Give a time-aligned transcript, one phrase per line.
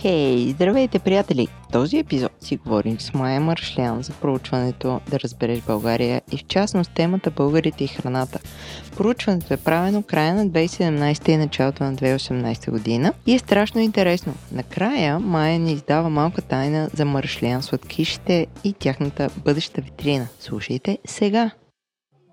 [0.00, 1.46] Хей, здравейте, приятели!
[1.46, 6.44] В този епизод си говорим с Майя Маршлян за проучването да разбереш България и в
[6.44, 8.38] частност темата българите и храната.
[8.96, 14.34] Проучването е правено края на 2017 и началото на 2018 година и е страшно интересно.
[14.52, 20.28] Накрая Майя ни издава малка тайна за Маршлян сладкишите и тяхната бъдеща витрина.
[20.40, 21.50] Слушайте сега!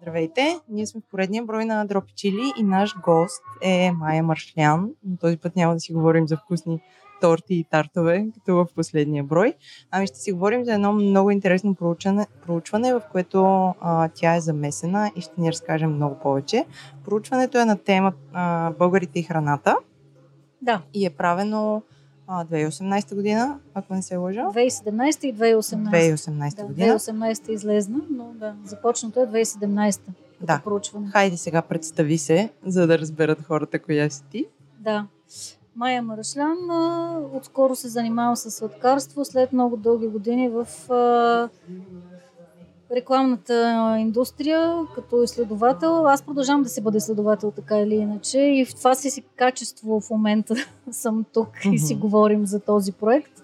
[0.02, 0.59] Здравейте!
[0.70, 4.89] Ние сме в поредния брой на Дропи Чили и наш гост е Майя Маршлян.
[5.21, 6.82] Този път няма да си говорим за вкусни
[7.21, 9.54] торти и тартове, като в последния брой.
[9.92, 13.46] Ами ще си говорим за едно много интересно проучване, проучване в което
[13.82, 16.65] а, тя е замесена и ще ни разкажем много повече.
[17.05, 19.78] Проучването е на тема а, Българите и храната.
[20.61, 20.82] Да.
[20.93, 21.82] И е правено
[22.28, 24.41] а, 2018 година, ако не се лъжа.
[24.41, 26.16] 2017 и 2018.
[26.16, 27.00] 2018 да, година.
[27.00, 30.61] 2018 излезна, но да, започнато е 2017 като Да.
[30.63, 31.07] проучване.
[31.07, 34.45] Хайде сега представи се, за да разберат хората коя си ти.
[34.80, 35.08] Да.
[35.75, 36.58] Майя Марашлян
[37.33, 40.67] отскоро се занимава с сладкарство след много дълги години в
[42.91, 46.08] рекламната индустрия като изследовател.
[46.08, 50.02] Аз продължавам да си бъда изследовател така или иначе и в това си, си качество
[50.02, 50.55] в момента
[50.91, 53.44] съм тук и си говорим за този проект.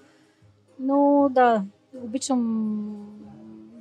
[0.79, 1.63] Но да,
[2.03, 3.20] обичам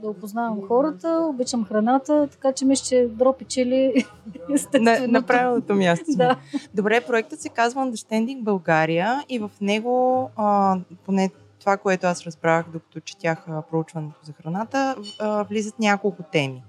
[0.03, 4.05] да опознавам хората, обичам храната, така че мисля, че дропи чили
[4.81, 6.05] На, на правилното място.
[6.17, 6.37] Да.
[6.75, 12.67] Добре, проектът се казва Understanding България и в него, а, поне това, което аз разбрах,
[12.73, 16.63] докато четях проучването за храната, а, влизат няколко теми.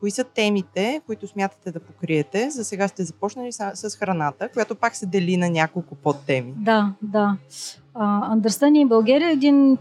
[0.00, 2.50] Кои са темите, които смятате да покриете?
[2.50, 6.54] За сега сте започнали с, с храната, която пак се дели на няколко подтеми.
[6.56, 7.36] Да, да.
[7.94, 9.78] Uh, Understanding България е един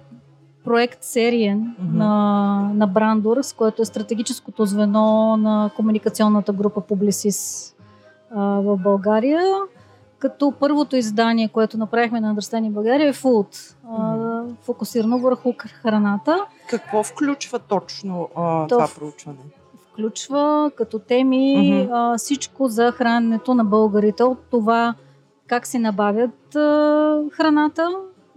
[0.63, 1.97] проект сериен Мгм.
[1.97, 7.73] на, на Брандурс, което е стратегическото звено на комуникационната група Publicis
[8.35, 9.41] а, в България.
[10.19, 16.45] Като първото издание, което направихме на Understanding България е Food, а, фокусирано върху храната.
[16.69, 19.37] Какво включва точно а, То това проучване?
[19.91, 21.93] включва като теми Мгм.
[21.93, 24.23] а, всичко за храненето на българите.
[24.23, 24.93] От това
[25.47, 27.89] как си набавят а, храната.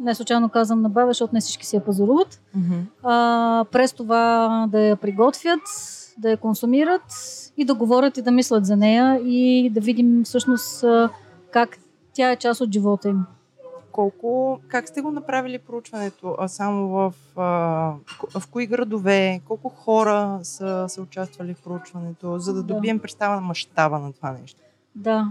[0.03, 2.41] Не случайно казвам набавя, защото не всички си я пазаруват.
[2.55, 2.75] Мгм.
[3.03, 5.61] А, през това да я приготвят,
[6.19, 7.03] да я консумират
[7.57, 10.85] и да говорят и да мислят за нея и да видим всъщност
[11.51, 11.79] как
[12.13, 13.25] тя е част от живота им.
[13.93, 16.37] Колко, как сте го направили проучването?
[16.39, 17.43] А само в, а,
[18.39, 19.41] в кои градове?
[19.49, 22.75] Колко хора са, са участвали в проучването, за да Да.
[22.75, 24.61] добием представа на мащаба на това нещо?
[24.95, 25.29] Да.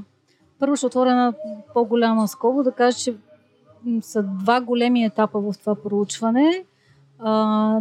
[0.59, 1.33] Първо ще отворя една
[1.73, 3.15] по-голяма скоба да кажа, че
[4.01, 6.63] са два големи етапа в това проучване.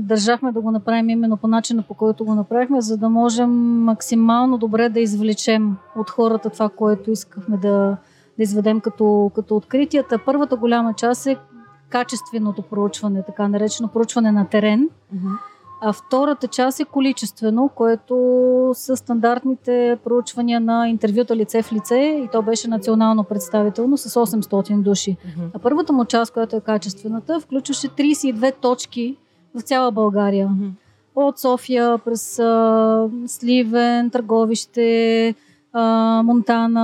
[0.01, 3.51] Държахме да го направим именно по начина, по който го направихме, за да можем
[3.85, 7.97] максимално добре да извлечем от хората това, което искахме да,
[8.37, 10.19] да изведем като, като откритията.
[10.27, 11.37] Първата голяма част е
[11.89, 14.89] качественото проучване, така наречено проучване на терен.
[15.83, 18.15] А втората част е количествено, което
[18.75, 24.83] са стандартните проучвания на интервюта лице в лице и то беше национално представително с 800
[24.83, 25.17] души.
[25.55, 29.17] А първата му част, която е качествената, включваше 32 точки
[29.55, 30.51] в цяла България.
[31.15, 35.35] От София през а, Сливен, Търговище,
[35.73, 36.81] а, Монтана,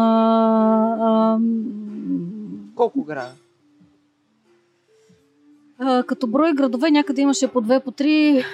[1.00, 1.38] а,
[2.76, 3.32] Колко града?
[6.06, 8.44] Като брой градове някъде имаше по две, по три,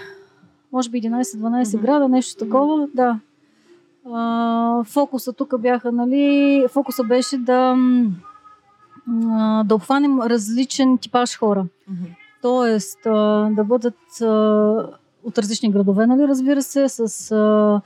[0.72, 1.86] може би 11-12 Мгм.
[1.86, 3.18] града, нещо такова, да.
[4.12, 7.76] А, фокуса тук бяха, нали, фокуса беше да,
[9.64, 11.66] да обхванем различен типаж хора.
[12.42, 13.98] Тоест, а, да бъдат
[15.24, 17.80] от различни градове, нали, разбира се, с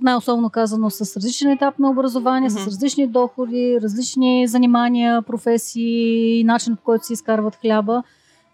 [0.00, 2.58] най-особено казано с различен етап на образование, Мгм.
[2.58, 8.02] с различни доходи, различни занимания, професии, начин по който си изкарват хляба,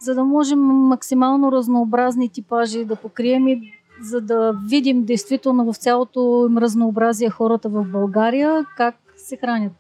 [0.01, 6.47] за да можем максимално разнообразни типажи да покрием и за да видим действително в цялото
[6.51, 9.73] им разнообразие хората в България как се хранят.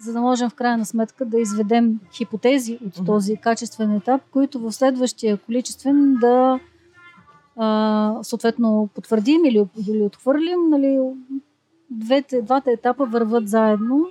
[0.00, 4.72] За да можем в крайна сметка да изведем хипотези от този качествен етап, които в
[4.72, 6.60] следващия количествен да
[7.56, 10.68] а, съответно потвърдим или, или отхвърлим.
[10.68, 10.98] Нали,
[11.90, 14.08] двете, двата етапа върват заедно.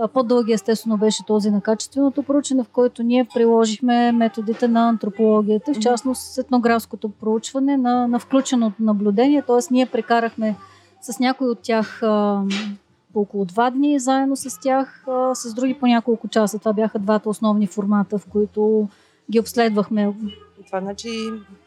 [0.00, 5.74] А, По-дълги естествено беше този на качественото проучване, в който ние приложихме методите на антропологията,
[5.74, 9.58] в частност етнографското проучване на, на включеното наблюдение, т.е.
[9.70, 10.56] ние прекарахме
[11.00, 12.42] с някои от тях а,
[13.12, 16.58] по около два дни заедно с тях, а, с други по няколко часа.
[16.58, 18.88] Това бяха двата основни формата, в които
[19.30, 20.14] ги обследвахме
[20.66, 21.08] това значи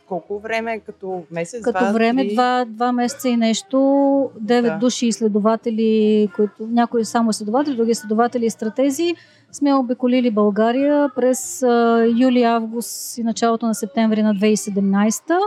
[0.08, 2.34] колко време, като месец, Като два, време, три?
[2.34, 4.78] два, два месеца и нещо, девет Да.
[4.78, 9.16] души изследователи, които някои само изследователи, други изследователи и стратези,
[9.52, 15.40] сме обиколили България през а, юли, август и началото на септември на 2017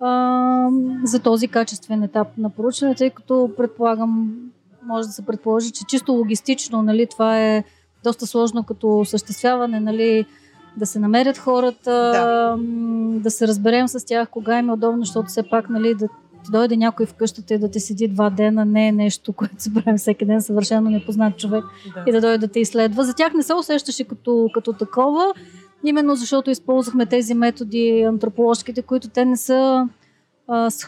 [0.00, 0.68] а,
[1.04, 4.36] за този качествен етап на проучване, тъй като предполагам,
[4.86, 7.64] може да се предположи, че чисто логистично, нали, това е
[8.04, 10.26] доста сложно като осъществяване, нали,
[10.76, 12.56] да се намерят хората, Да.
[13.20, 16.08] да се разберем с тях кога им е удобно, защото все пак нали, да
[16.44, 19.54] ти дойде някой в къщата и да те седи два дена, не е нещо, което
[19.58, 21.64] се правим всеки ден, съвършено непознат човек
[21.94, 22.04] Да.
[22.06, 23.02] и да дойде да те изследва.
[23.02, 25.24] За тях не се усещаше като, като такова,
[25.84, 29.88] именно защото използвахме тези методи антроположките, които те не са
[30.48, 30.86] а, с,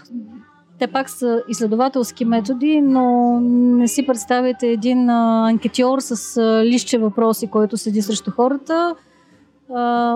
[0.79, 6.99] те пак са изследователски методи, но не си представяте един а, анкетьор с а, лище
[6.99, 8.95] въпроси, който седи срещу хората.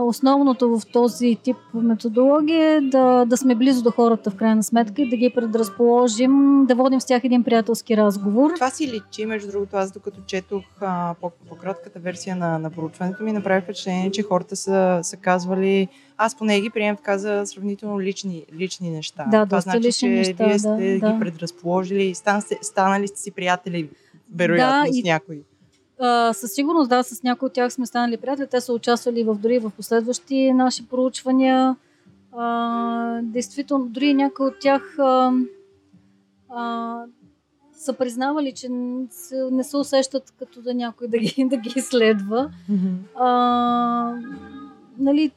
[0.03, 5.03] Основното в този тип методология е да, да сме близо до хората в крайна сметка
[5.03, 6.31] и да ги предразположим,
[6.67, 8.51] да водим с тях един приятелски разговор.
[8.55, 13.23] Това си личи, между другото, аз докато четох а, по- по-кратката версия на, на проучването
[13.23, 18.01] ми, направи впечатление, че хората са, са казвали, аз поне ги приемам така за сравнително
[18.01, 19.25] лични, лични неща.
[19.31, 21.13] Да, Това значи, лични че неща, вие да, сте да.
[21.13, 23.89] ги предразположили, стан, сте- станали сте си приятели,
[24.35, 25.43] вероятно, Да, с и- някой.
[26.01, 28.47] А, със сигурност, да, с някои от тях сме станали приятели.
[28.47, 31.77] Те са участвали в, дори в последващи наши проучвания.
[32.37, 35.33] А, действително, дори някои от тях а,
[36.49, 37.03] а,
[37.73, 38.69] са признавали, че
[39.51, 42.51] не се усещат като да някой да ги, да ги изследва.
[43.15, 44.15] А,
[44.99, 45.31] нали,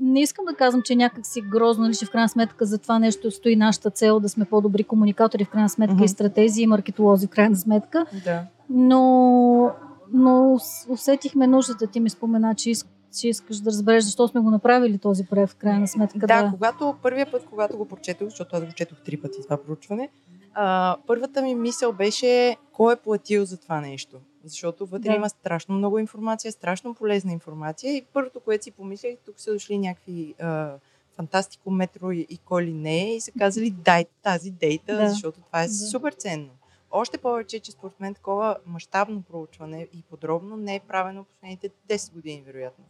[0.00, 2.98] не искам да казвам, че някак си грозно, нали, че в крайна сметка за това
[2.98, 6.04] нещо стои нашата цел да сме по-добри комуникатори, в крайна сметка Мгм.
[6.04, 8.42] и стратези и маркетолози, в крайна сметка Да.
[8.70, 9.70] но,
[10.12, 10.58] но
[10.88, 11.86] усетихме нуждата.
[11.86, 12.86] Ти ми спомена, че, иск,
[13.18, 16.18] че искаш да разбереш защо сме го направили този проект, в крайна сметка.
[16.18, 19.56] Да, Да, когато първия път, когато го прочетох, защото аз го четох три пъти това
[19.56, 20.08] проучване,
[20.54, 24.16] а, първата ми мисъл беше кой е платил за това нещо.
[24.46, 25.14] Защото вътре Да.
[25.14, 29.78] има страшно много информация, страшно полезна информация и първото, което си помислях, тук са дошли
[29.78, 30.70] някакви а,
[31.12, 35.08] фантастико метро и, и кой ли не и са казали дай тази дейта, Да.
[35.08, 35.72] защото това е Да.
[35.74, 36.48] супер ценно.
[36.90, 42.12] Още повече, че според мен такова мащабно проучване и подробно не е правено последните 10
[42.12, 42.84] години, вероятно.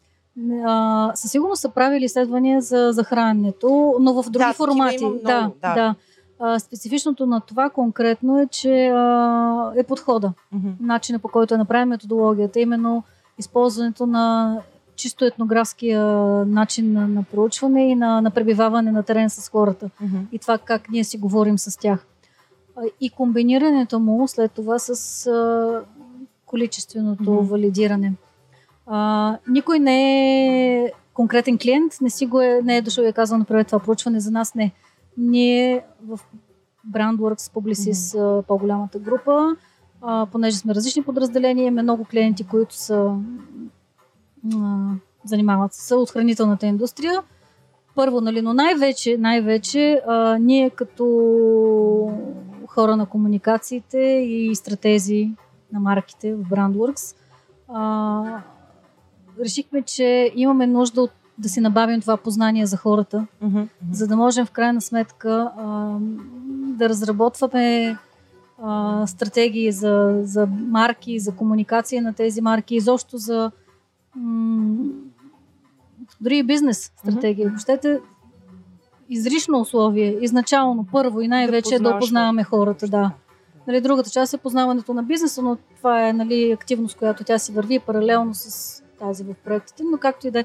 [0.67, 4.99] а, със сигурност са правили изследвания за, за храненето, но в други Да, формати.
[4.99, 5.75] много, да, да.
[5.75, 5.94] да.
[6.40, 10.32] А, специфичното на това конкретно е, че а, е подхода.
[10.80, 13.02] начина по който е направим методологията, именно
[13.38, 14.56] използването на
[14.96, 16.04] чисто етнографския
[16.46, 19.90] начин на, на проучване и на, на пребиваване на терен с хората
[20.32, 22.06] и това как ние си говорим с тях.
[22.76, 24.90] А, И комбинирането му след това с
[25.26, 25.80] а,
[26.46, 27.42] количественото Мгм.
[27.46, 28.12] валидиране.
[28.86, 29.98] А, никой не
[30.84, 33.78] е конкретен клиент, не, си го е, не е дошъл и е казал, направете това
[33.84, 34.54] проучване за нас.
[34.54, 34.72] Не.
[35.18, 36.20] Ние в
[36.92, 39.56] Brandworks Publicis, а, по-голямата група,
[40.02, 43.16] а, понеже сме различни подразделения, имаме много клиенти, които са
[44.54, 44.90] а,
[45.24, 47.22] занимават се от хранителната индустрия.
[47.94, 51.04] Първо, нали, но най-вече, най-вече а, ние като
[52.66, 53.98] хора на комуникациите
[54.28, 55.30] и стратези
[55.72, 57.16] на марките в Brandworks,
[57.69, 58.42] а,
[59.44, 63.26] решихме, че имаме нужда от да си набавим това познание за хората,
[63.92, 65.96] за да можем в крайна сметка а,
[66.50, 67.98] да разработваме
[68.62, 73.50] а, стратегии за, за марки, за комуникация на тези марки, изобщо за
[74.16, 74.90] м-
[76.20, 77.48] дори и бизнес стратегия.
[77.48, 78.00] Въобще
[79.08, 82.86] изрично условие, изначално, първо и най-вече е да опознаваме хората.
[82.86, 82.98] Да.
[82.98, 83.10] Да.
[83.66, 87.52] Нали, другата част е познаването на бизнеса, но това е нали, активност, която тя си
[87.52, 89.82] върви паралелно с тази в проектите.
[89.90, 90.44] Но както и да е,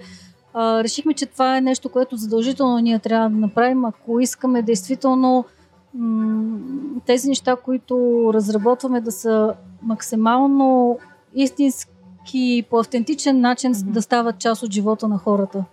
[0.54, 5.46] а, решихме, че това е нещо, което задължително ние трябва да направим, ако искаме действително
[5.94, 6.60] м-
[7.06, 7.96] тези неща, които
[8.34, 10.98] разработваме да са максимално
[11.36, 13.92] истински, по автентичен начин Мгм.
[13.92, 15.64] да стават част от живота на хората.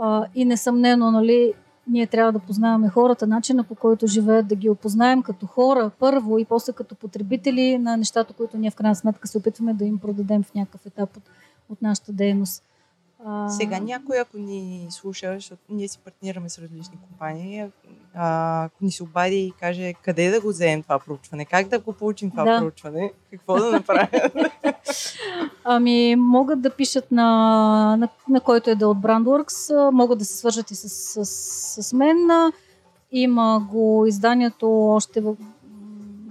[0.00, 1.52] А, и несъмнено, нали,
[1.90, 6.38] ние трябва да познаваме хората, начина по който живеят, да ги опознаем като хора първо
[6.38, 9.98] и после като потребители на нещата, които ние в крайна сметка се опитваме да им
[9.98, 11.22] продадем в някакъв етап от,
[11.68, 12.62] от нашата дейност.
[13.24, 17.64] А, Сега някой, ако ни слуша, защото ние си партнираме с различни компании,
[18.14, 21.78] а, ако ни се обади и каже къде да го вземем това проучване, как да
[21.78, 22.58] го получим това Да.
[22.58, 24.08] проучване, какво да направим?
[25.64, 27.24] Ами, могат да пишат на,
[27.98, 31.92] на, на който е да от Brandworks, могат да се свържат и с, с, с
[31.92, 32.28] мен.
[33.12, 35.36] Има го изданието още в,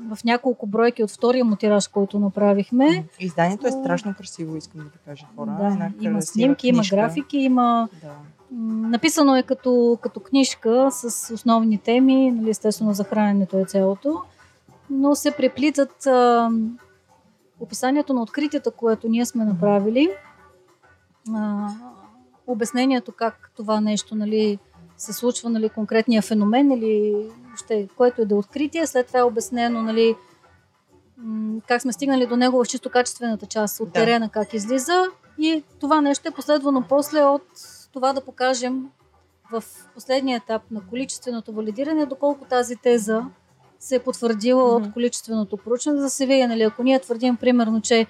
[0.08, 3.06] в няколко бройки от втория му тираж, който направихме.
[3.20, 5.58] Изданието е страшно красиво, искам да ви кажа хора.
[5.60, 6.96] да, Една има снимки, има книжка.
[6.96, 8.14] графики, има Да.
[8.90, 14.22] написано е като, като книжка с основни теми, нали, естествено за храненето е цялото,
[14.90, 16.50] но се преплитат а,
[17.60, 20.10] описанието на откритията, което ние сме направили,
[21.36, 21.68] а,
[22.48, 24.60] обяснението как това нещо нали,
[24.98, 27.26] се случва, нали, конкретния феномен или
[27.56, 30.16] ще, което е да е откритие, след това е обяснено нали,
[31.68, 33.94] как сме стигнали до него в чисто качествената част от да.
[33.94, 35.06] терена, как излиза
[35.40, 37.46] и това нещо е последвано после от
[37.94, 38.90] това да покажем
[39.52, 39.64] в
[39.94, 43.26] последния етап на количественото валидиране, доколко тази теза
[43.80, 44.88] се е потвърдила mm-hmm.
[44.88, 48.08] от количественото проучване, за да се види, нали, ако ние твърдим примерно, че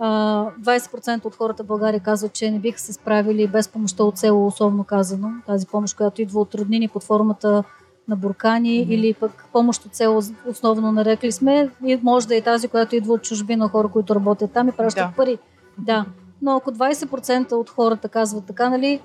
[0.00, 4.46] 20% от хората в България казват, че не биха се справили без помощта от село,
[4.46, 7.64] условно казано, тази помощ, която идва от роднини под формата
[8.08, 8.88] на буркани mm-hmm.
[8.90, 13.12] или пък помощ от село, основно нарекли сме, и може да е тази, която идва
[13.12, 15.16] от чужбина, хора, които работят там и пращат да.
[15.16, 15.38] пари.
[15.78, 16.04] Да.
[16.42, 19.00] Но ако 20% от хората казват така, нали,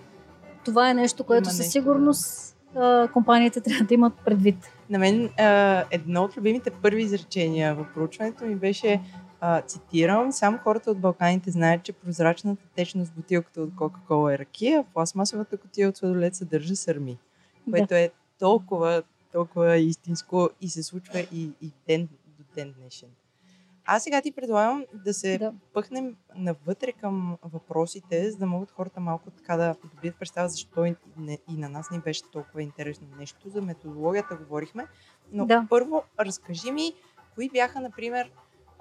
[0.65, 4.55] това е нещо, което със сигурност а, компаниите трябва да имат предвид.
[4.89, 9.01] На мен а, едно от любимите първи изречения в проучването ми беше
[9.41, 14.79] а, цитирам, само хората от Балканите знаят, че прозрачната течност бутилката от Кока-Кола е ракия,
[14.79, 17.17] а пластмасовата котия от сладолет съдържа сърми.
[17.71, 17.99] Което да.
[17.99, 22.07] е толкова, толкова истинско и се случва и, и ден
[22.37, 23.09] до ден днешен.
[23.85, 25.53] Аз сега ти предлагам да се да.
[25.73, 30.95] пъхнем навътре към въпросите, за да могат хората малко така да добият представа защо и,
[31.17, 33.49] не, и на нас ни беше толкова интересно нещо.
[33.49, 34.87] За методологията говорихме.
[35.31, 35.67] Но да.
[35.69, 36.93] първо разкажи ми,
[37.35, 38.31] кои бяха, например,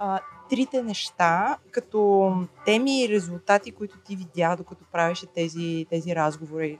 [0.03, 2.33] а, трите неща, като
[2.65, 6.79] теми и резултати, които ти видя, докато правеше тези, тези разговори.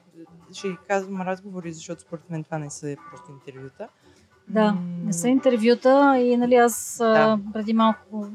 [0.53, 3.89] Ще казвам разговори, защото според мен това не са просто интервюта.
[4.49, 7.39] Да, не са интервюта и нали аз да.
[7.53, 8.27] преди малко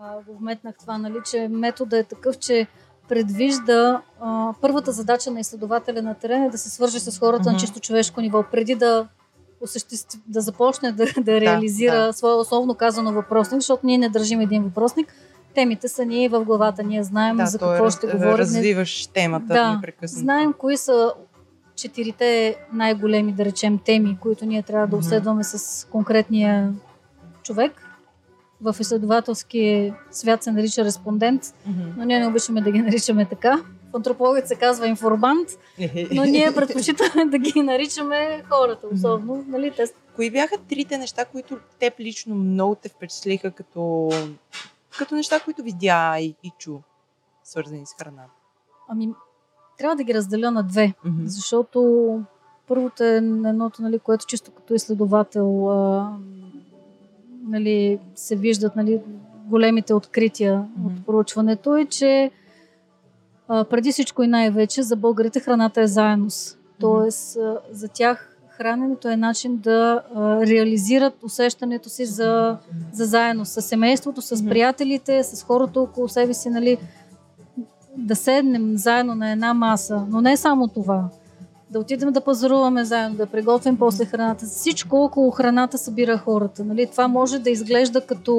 [0.00, 2.66] а, го вметнах това, нали, че метода е такъв, че
[3.08, 7.52] предвижда а, първата задача на изследователя на терен е да се свърже с хората mm-hmm.
[7.52, 9.08] на чисто човешко ниво, преди да
[9.62, 10.18] осъществ...
[10.26, 12.12] да започне да, да реализира да, да.
[12.12, 15.14] своя основно казано въпросник, защото ние не държим един въпросник.
[15.54, 18.34] Темите са ние в главата, ние знаем да, за какво ще говорим.
[18.34, 20.20] Развиваш темата да, непрекъснато.
[20.20, 21.12] Знаем кои са
[21.76, 26.72] четирите най-големи, да речем, теми, които ние трябва да обследваме с конкретния
[27.42, 27.72] човек.
[28.60, 31.42] В изследователски свят се нарича респондент,
[31.96, 33.60] но ние не обичаме да ги наричаме така.
[33.92, 35.48] В антропологията се казва информант,
[36.12, 39.44] но ние предпочитаме да ги наричаме хората, особено.
[39.48, 39.84] Нали, те...
[40.16, 44.10] Кои бяха трите неща, които теб лично много те впечатлиха като,
[44.98, 46.78] като неща, които видя и, и чу,
[47.44, 48.30] свързани с храната?
[48.88, 49.08] Ами,
[49.78, 51.24] трябва да ги разделя на две, mm-hmm.
[51.24, 52.20] защото
[52.68, 56.16] първото е едното, нали, което чисто като изследовател а,
[57.48, 59.00] нали, се виждат нали,
[59.44, 60.86] големите открития mm-hmm.
[60.86, 62.30] от проучването е, че
[63.54, 66.58] а, преди всичко и най-вече за българите храната е заедност.
[66.80, 67.38] Тоест
[67.70, 72.56] за тях храненето е начин да а, реализират усещането си за,
[72.92, 76.78] за заедност с семейството, с приятелите, с хората около себе си, нали,
[77.96, 81.08] да седнем заедно на една маса, но не само това.
[81.70, 84.46] Да отидем да пазаруваме заедно, да приготвим после храната.
[84.46, 86.64] Всичко около храната събира хората.
[86.64, 86.86] Нали?
[86.86, 88.34] Това може да изглежда като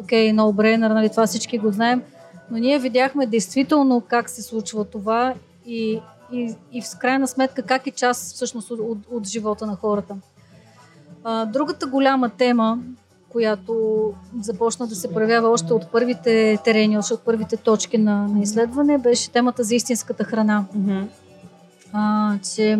[0.00, 1.08] окей, okay, no brainer, нали?
[1.08, 2.02] това всички го знаем,
[2.50, 5.34] но ние видяхме действително как се случва това
[5.66, 6.00] и,
[6.32, 10.16] и, и в крайна сметка как е част всъщност от, от, от живота на хората.
[11.24, 12.78] А, другата голяма тема,
[13.28, 18.40] която започна да се проявява още от първите терени, още от първите точки на, на
[18.40, 20.64] изследване, беше темата за истинската храна.
[20.76, 21.06] Mm-hmm.
[21.92, 22.78] А, че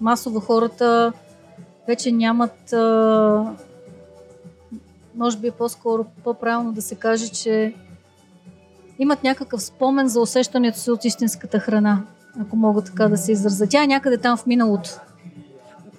[0.00, 1.12] масово хората
[1.86, 3.54] вече нямат, а,
[5.14, 7.74] може би е по-скоро по-правилно да се каже, че
[8.98, 12.02] имат някакъв спомен за усещането си от истинската храна,
[12.40, 13.66] ако мога така да се изразя.
[13.66, 14.90] Тя е някъде там в миналото.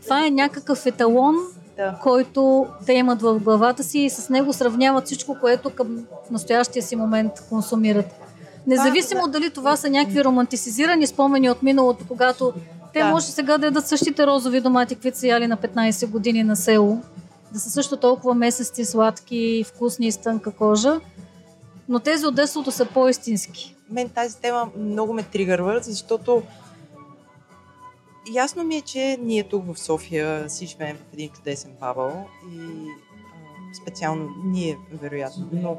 [0.04, 1.36] Това е някакъв еталон,
[1.78, 2.00] да.
[2.04, 6.96] който те имат в главата си и с него сравняват всичко, което към настоящия си
[6.96, 8.06] момент консумират.
[8.68, 12.54] Независимо да, дали това са някакви романтизирани спомени от миналото, когато
[12.94, 13.10] те да.
[13.10, 17.02] може сега да ядат същите розови домати, които са яли на 15 години на село,
[17.54, 21.00] да са също толкова месести, сладки, вкусни и стънка кожа,
[21.90, 23.76] но тези от детството са по-истински.
[23.90, 26.44] Мен тази тема много ме тригърва, защото
[28.34, 32.88] ясно ми е, че ние тук в София си живеем в един чудесен бабъл и
[33.82, 35.50] специално ние, вероятно.
[35.52, 35.78] Но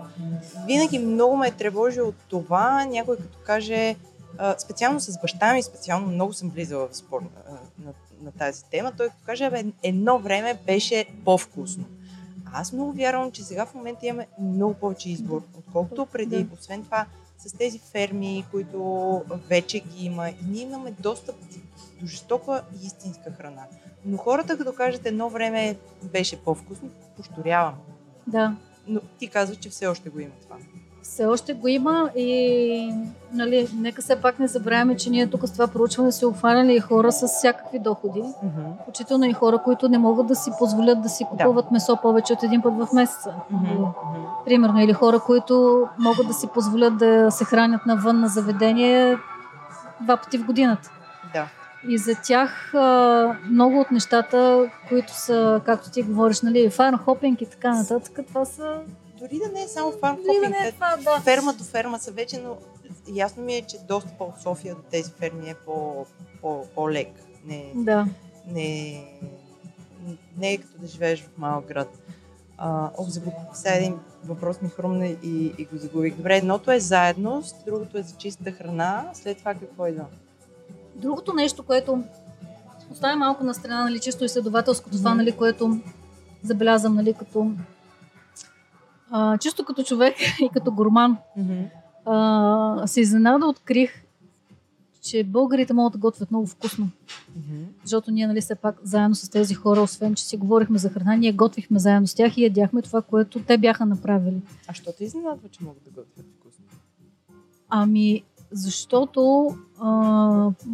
[0.66, 3.96] винаги много ме е тревожил от това, някой като каже,
[4.58, 7.52] специално с баща ми, специално много съм влизала в спор а,
[7.84, 9.50] на, на тази тема, той като каже,
[9.82, 11.84] едно време беше по-вкусно.
[12.52, 16.48] Аз много вярвам, че сега в момента имаме много повече избор, отколкото преди.
[16.58, 17.06] Освен това,
[17.38, 21.36] с тези ферми, които вече ги има, и ние имаме достъп
[22.00, 23.64] до жестока и истинска храна.
[24.04, 27.74] Но хората, като кажат едно време беше по-вкусно, пошторявам.
[28.26, 28.56] Да.
[28.86, 30.56] Но ти казваш, че все още го има това.
[31.02, 32.94] Все още го има и
[33.32, 36.80] нали, нека все пак не забравяме, че ние тук с това проучване се обхваняли и
[36.80, 38.20] хора с всякакви доходи.
[38.22, 38.82] Mm-hmm.
[38.82, 41.72] Включително и хора, които не могат да си позволят да си купуват да.
[41.72, 43.34] месо повече от един път в месеца.
[43.52, 43.92] Mm-hmm.
[44.44, 49.18] Примерно, или хора, които могат да си позволят да се хранят навън на заведение
[50.00, 50.90] два пъти в годината.
[51.32, 51.46] Да.
[51.88, 52.72] И за тях
[53.50, 58.80] много от нещата, които са, както ти говориш, нали, фармхопинг и така нататък, това са
[59.18, 61.20] дори да не е само фармхопинг, да е това, да.
[61.20, 62.56] ферма до ферма са вече, но
[63.12, 66.06] ясно ми е, че доста от София до тези ферми е по,
[66.40, 67.08] по, по-лек.
[67.44, 68.06] Не, да.
[68.46, 69.04] не,
[70.36, 71.88] не е като да живееш в малък град.
[72.58, 76.16] А, ох, забух, сега един въпрос ми хрумна и, и го загубих.
[76.16, 80.04] Добре, едното е заедност, другото е за чиста храна, след това какво идва?
[80.94, 82.02] Другото нещо, което
[82.92, 84.98] оставя малко на страна, нали, чисто изследователското mm-hmm.
[84.98, 85.80] това, нали, което
[86.42, 87.50] забелязвам, нали, като
[89.10, 91.68] а, чисто като човек и като гурман, mm-hmm.
[92.04, 94.04] а, се изненада открих,
[95.02, 96.86] че българите могат да готвят много вкусно.
[96.86, 97.64] Mm-hmm.
[97.84, 101.16] Защото ние, нали, все пак заедно с тези хора, освен че си говорихме за храна,
[101.16, 104.40] ние готвихме заедно с тях и ядяхме това, което те бяха направили.
[104.68, 106.64] А що те изненадва, че могат да готвят вкусно?
[107.68, 109.50] Ами, защото
[109.80, 109.88] а,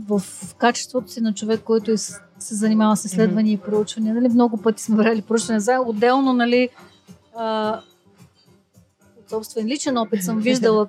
[0.08, 0.22] в
[0.58, 3.66] качеството си на човек, който е, се занимава с изследвания mm-hmm.
[3.66, 6.68] и проучвания, нали, много пъти сме правили проучвания за отделно, нали,
[7.36, 7.80] а,
[9.34, 10.88] собствен личен опит съм виждала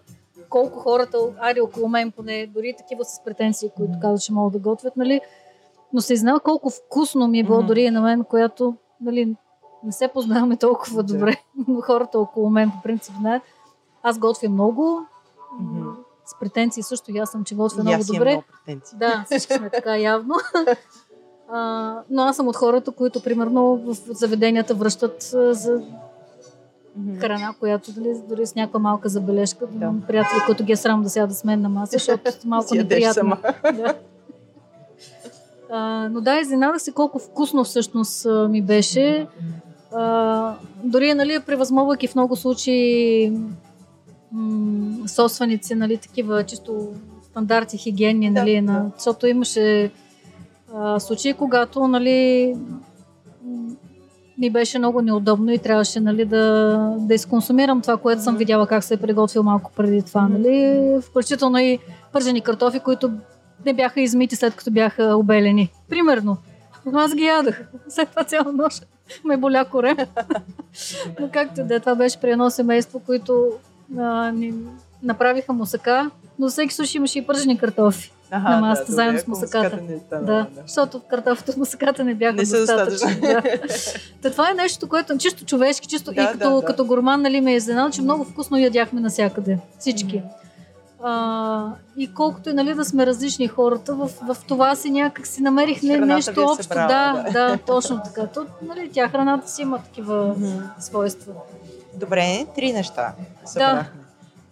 [0.49, 4.59] колко хората, ари около мен поне, дори такива с претенции, които казват, че могат да
[4.59, 5.21] готвят, нали,
[5.93, 7.65] но се знава колко вкусно ми е било mm-hmm.
[7.65, 9.35] дори и на мен, която, нали,
[9.83, 11.35] не се познаваме толкова добре,
[11.67, 13.43] но хората около мен по принцип знаят.
[14.03, 15.05] Аз готвя много,
[15.61, 17.11] mm-hmm с претенции също.
[17.11, 18.31] И аз съм, че готвя много добре.
[18.67, 20.35] Много да, всички сме така явно.
[21.49, 25.21] А, но аз съм от хората, които примерно в заведенията връщат
[25.51, 25.81] за
[27.19, 29.67] храна, която дали, дори с някаква малка забележка.
[29.67, 29.93] Да.
[30.07, 33.37] Приятели, които ги е срам да сядат с мен на маса, защото малко неприятно.
[33.63, 33.93] да.
[35.71, 39.27] А, но да, изненадах се колко вкусно всъщност ми беше.
[39.93, 43.33] А, дори, нали, превъзмогвайки в много случаи
[44.31, 46.87] м- собственици, нали, такива чисто
[47.23, 48.91] стандарти хигиенни, нали, да, на, да.
[48.97, 49.91] защото имаше
[50.75, 52.55] а, случаи, когато, нали,
[54.37, 58.83] ми беше много неудобно и трябваше нали, да, да изконсумирам това, което съм видяла как
[58.83, 60.27] се е приготвил малко преди това.
[60.27, 60.81] Нали?
[61.01, 61.79] Включително и
[62.13, 63.11] пържени картофи, които
[63.65, 65.71] не бяха измити след като бяха обелени.
[65.89, 66.37] Примерно.
[66.93, 67.61] Аз ги ядах.
[67.89, 68.85] След това цяла нощ
[69.23, 69.97] ме боля корем.
[71.19, 73.51] Но както да, това беше при едно семейство, които
[73.97, 74.53] а, ни
[75.03, 79.27] направиха мусака, но всеки случай имаше и пържени картофи Аха, на масата, да, заедно с
[79.27, 79.79] мусаката.
[80.11, 83.19] да, да, защото картофите с мусаката не бяха не достатъчни.
[83.21, 83.41] Да.
[84.21, 87.41] Та това е нещо, което чисто човешки, чисто да, и като, да, като гурман, нали,
[87.41, 89.59] ме е изненадал, че много вкусно ядяхме навсякъде.
[89.79, 90.23] Всички.
[91.03, 95.41] А, и колкото и нали, да сме различни хората, в, в това си някак си
[95.41, 96.63] намерих не, нещо е общо.
[96.63, 98.27] Събрала, да, да, да, точно така.
[98.27, 100.79] То, нали, тя храната си има такива mm-hmm.
[100.79, 101.33] свойства.
[101.93, 103.13] Добре, три неща
[103.45, 103.81] събрахме.
[103.81, 104.04] Да.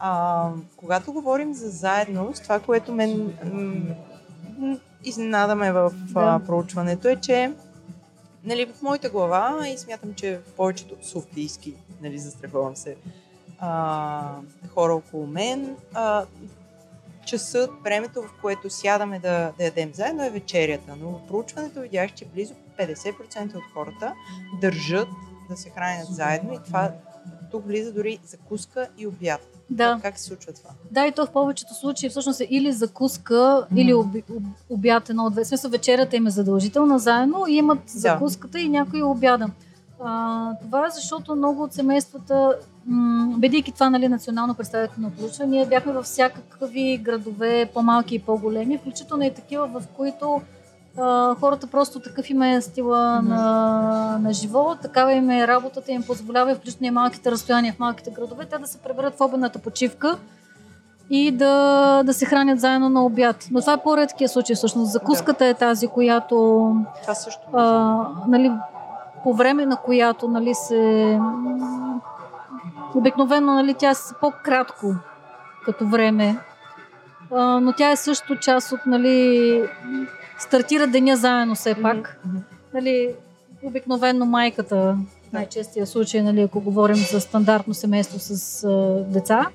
[0.06, 3.38] А, когато говорим за заедност, това, което мен
[4.58, 6.42] м- изненадаме в да.
[6.46, 7.54] проучването е, че
[8.44, 12.96] нали, в моята глава и смятам, че в повечето софийски, нали, застраховам се,
[13.60, 14.36] а,
[14.74, 16.26] хора около мен, а,
[17.26, 20.96] часът, времето, в което сядаме да, да ядем заедно е вечерята.
[21.00, 24.14] Но в проучването видях, че близо 50% от хората
[24.62, 25.08] държат
[25.50, 26.92] да се хранят заедно и това
[27.52, 29.53] тук влиза дори закуска и обяд.
[29.70, 29.94] Да.
[29.94, 30.70] Как, как се случва това?
[30.92, 33.66] Да, и то в повечето случаи всъщност е или закуска, mm.
[33.76, 35.46] или оби, об, обяд едно от две.
[35.46, 38.00] Смисъл вечерята им е задължителна заедно и имат да.
[38.00, 39.48] закуската и някой обяда.
[40.04, 45.66] А, това е защото много от семействата, м- бидейки това нали, национално представително проучване, ние
[45.66, 50.42] бяхме във всякакви градове, по-малки и по-големи, включително и такива, в които
[50.98, 53.28] а, хората просто такъв им е стила mm-hmm.
[53.28, 58.12] на, на живот, такава им е работата, им позволява включително и малките разстояния в малките
[58.12, 60.18] градове, те да се преберат в обедната почивка
[61.10, 63.48] и да, да се хранят заедно на обяд.
[63.52, 64.92] Но това е по-редкия случай всъщност.
[64.92, 66.36] Закуската е тази, която...
[67.02, 67.42] Това също.
[67.54, 68.52] А, нали,
[69.24, 71.20] по време на която нали, се...
[72.96, 74.96] Обикновено нали, тя е по-кратко
[75.66, 76.38] като време,
[77.32, 79.64] а, но тя е също част от нали,
[80.48, 82.20] стартира деня заедно все пак.
[82.28, 82.42] Mm-hmm.
[82.74, 83.16] Нали,
[83.64, 84.98] обикновено майката,
[85.34, 89.48] най-честия случай, нали, ако говорим за стандартно семейство с а, деца,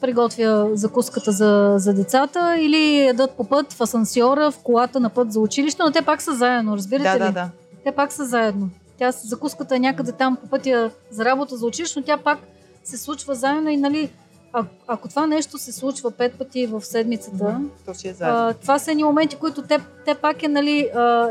[0.00, 5.32] приготвя закуската за, за децата или ядат по път в асансьора, в колата на път
[5.32, 7.18] за училище, но те пак са заедно, разбирате Да, ли?
[7.18, 7.50] да, да.
[7.84, 8.70] Те пак са заедно.
[8.98, 12.38] Тя закуската е някъде там по пътя за работа за училище, но тя пак
[12.84, 14.10] се случва заедно и нали,
[14.56, 18.38] а, ако това нещо се случва пет пъти в седмицата, То си е заедно.
[18.38, 21.30] а, това са едни моменти, които те, те пак е, нали, а,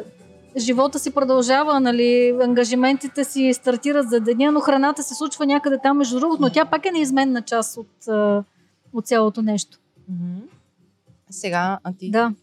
[0.58, 5.98] живота си продължава, нали, ангажиментите си стартират за деня, но храната се случва някъде там
[5.98, 8.08] между другото, но тя пак е неизменна част от,
[8.94, 9.80] от цялото нещо.
[11.30, 12.34] Сега, а ти Да.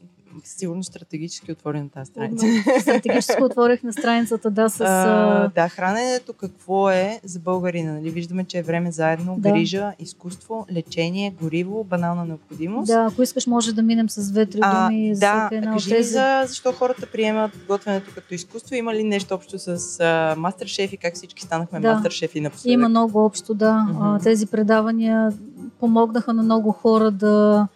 [0.44, 2.46] Сигурно стратегически отвори на тази страница.
[2.80, 4.80] Стратегически отворих на страницата, да, с...
[4.80, 7.92] А, А, да, храненето какво е за българина?
[7.92, 8.10] Нали?
[8.10, 9.50] Виждаме, че е време заедно, Да.
[9.50, 12.86] грижа, изкуство, лечение, гориво, банална необходимост.
[12.86, 16.10] да, ако искаш, може да минем с две-три А, думи за да, една кажи тези.
[16.10, 18.74] за защо хората приемат готвенето като изкуство.
[18.74, 19.68] Има ли нещо общо с
[20.00, 21.94] а, мастер-шеф и как всички станахме Да.
[21.94, 22.72] мастер-шефи напоследък?
[22.72, 23.86] Има много общо, да.
[23.90, 24.22] А, Мгм.
[24.22, 25.32] тези предавания
[25.80, 27.68] помогнаха на много хора да,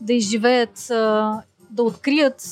[0.00, 2.42] да изживеят, а, да открият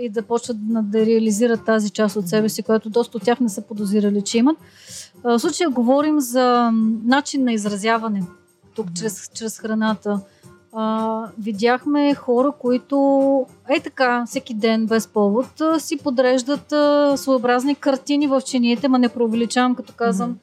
[0.00, 0.56] и да почват
[0.90, 4.38] да, реализират тази част от себе си, която доста от тях не са подозирали, че
[4.38, 4.56] имат.
[5.24, 6.70] В случая говорим за
[7.04, 8.22] начин на изразяване
[8.74, 10.20] тук, чрез, чрез храната.
[10.72, 15.46] А, видяхме хора, които е така, всеки ден без повод
[15.78, 20.38] си подреждат а, своеобразни картини в чиниите, ма не преувеличавам, като казвам.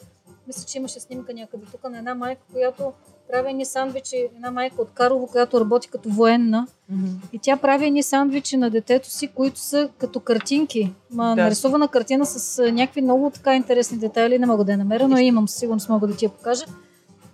[0.47, 2.93] Мисля, че имаше снимка някъде тук на една майка, която
[3.31, 6.67] прави едни сандвичи, една майка от Карлово, която работи като военна.
[6.89, 7.05] Мгм.
[7.33, 10.93] И тя прави едни сандвичи на детето си, които са като картинки.
[11.11, 11.43] Ма, Да.
[11.43, 14.39] нарисувана картина с някакви много така интересни детайли.
[14.39, 16.65] Не мога да я намеря, но я имам, сигурност мога да ти я покажа.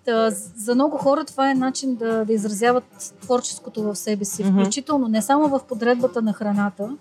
[0.06, 2.84] Та, за много хора това е начин да, да изразяват
[3.21, 4.43] творческото в себе си.
[4.43, 4.60] Мгм.
[4.62, 6.97] Включително не само в подредбата на храната,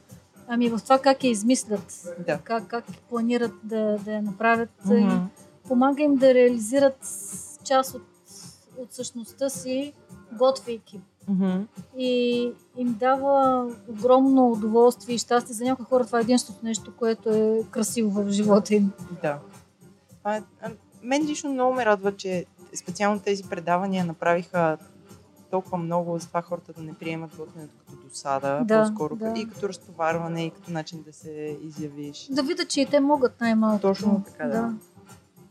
[0.49, 2.39] ами и в това как я измислят, Да.
[2.39, 4.71] как, как планират да, да я направят.
[4.91, 5.17] И Мгм.
[5.69, 6.99] помага им да реализират
[7.65, 8.03] част от,
[8.79, 9.93] от същността си,
[10.33, 11.01] готвейки.
[11.29, 11.63] Мгм.
[11.99, 12.43] И
[12.77, 15.55] им дава огромно удоволствие и щастие.
[15.55, 18.93] За някои хора това е единственото нещо, което е красиво в живота им.
[19.23, 19.39] Да.
[20.25, 20.71] А, а,
[21.03, 24.79] мен лично много ме радва, че специално тези предавания направиха
[25.51, 29.35] толкова много за това хората да не приемат готвенето като досада, Да, по-скоро да.
[29.37, 32.29] и като разтоварване, и като начин да се изявиш.
[32.31, 33.81] Да видят, че и те могат най-малко.
[33.81, 34.75] Точно така, да.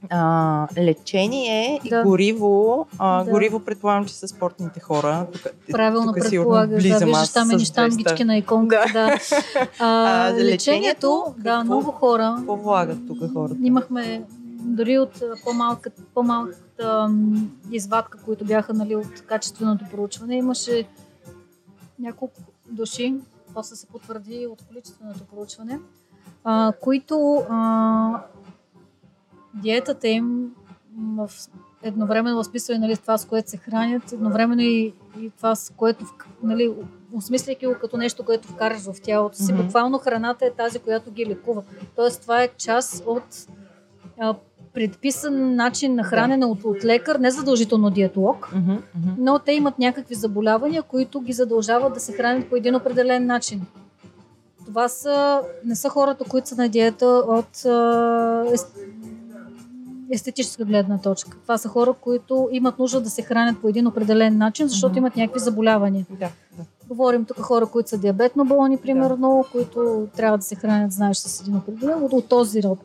[0.09, 2.03] А, лечение и Да.
[2.03, 2.87] гориво.
[2.97, 3.31] А, Да.
[3.31, 5.27] Гориво предполагам, че са спортните хора.
[5.33, 7.65] Тук, Правилно тук предполагаш, да, виждаш там едни 200.
[7.65, 8.89] щангички на иконката.
[8.93, 9.17] Да.
[9.79, 12.33] А, А, лечението, лечението, да, какво- много хора.
[12.37, 13.55] Какво влагат тук хората?
[13.63, 14.23] Имахме
[14.59, 15.11] дори от
[15.43, 17.11] по-малка, по-малката
[17.71, 20.87] извадка, които бяха нали, от качественото проучване, имаше
[21.99, 22.35] няколко
[22.69, 23.15] души,
[23.53, 25.79] после се потвърди от количественото проучване,
[26.43, 28.21] а, които а,
[29.53, 30.51] диетата им
[31.17, 31.29] в
[31.83, 36.05] едновременно възписва нали, това, с което се хранят, едновременно и, и това, с което,
[36.43, 36.73] нали,
[37.13, 39.53] осмисляйки го като нещо, което вкараш в тялото си.
[39.53, 39.63] Мгм.
[39.63, 41.63] Буквално храната е тази, която ги лекува.
[41.95, 43.47] Тоест, това е част от
[44.19, 44.35] а,
[44.73, 49.09] предписан начин на хранене от, от лекар, не задължително диетолог, Мгм, мгм.
[49.17, 53.61] но те имат някакви заболявания, които ги задължават да се хранят по един определен начин.
[54.65, 58.45] Това са, не са хората, които са на диета от а,
[60.11, 61.37] естетическа гледна точка.
[61.43, 64.97] Това са хора, които имат нужда да се хранят по един определен начин, защото Мгм.
[64.97, 66.05] имат някакви заболявания.
[66.09, 66.63] Да, да.
[66.87, 71.41] Говорим тук хора, които са диабетно болни, примерно, които трябва да се хранят, знаеш, с
[71.41, 72.79] един определен, от, от този род.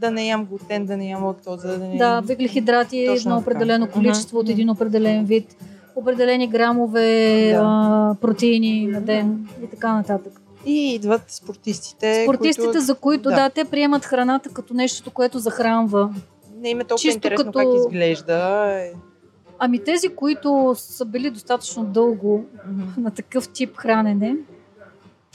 [0.00, 3.50] Да не ям глутен, да не ям лактоза, да не Да, въглехидрати Точно на така.
[3.50, 4.52] определено количество от Мгм.
[4.52, 5.56] един определен вид,
[5.96, 7.08] определени грамове
[7.52, 7.60] Да.
[7.64, 10.40] а, протеини на ден и така нататък.
[10.66, 13.34] И идват спортистите, Спортистите, които за които да.
[13.34, 13.50] да.
[13.50, 16.14] те приемат храната като нещо, което захранва.
[16.64, 18.90] Не им е толкова чисто интересно като- как изглежда.
[19.58, 22.44] Ами тези, които са били достатъчно дълго
[22.96, 24.36] на такъв тип хранене,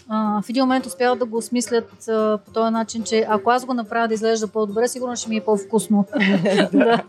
[0.08, 3.66] а, в един момент успяват да го осмислят а, по този начин, че ако аз
[3.66, 6.06] го направя да изглежда по-добре, сигурно ще ми е по-вкусно.
[6.74, 7.04] да.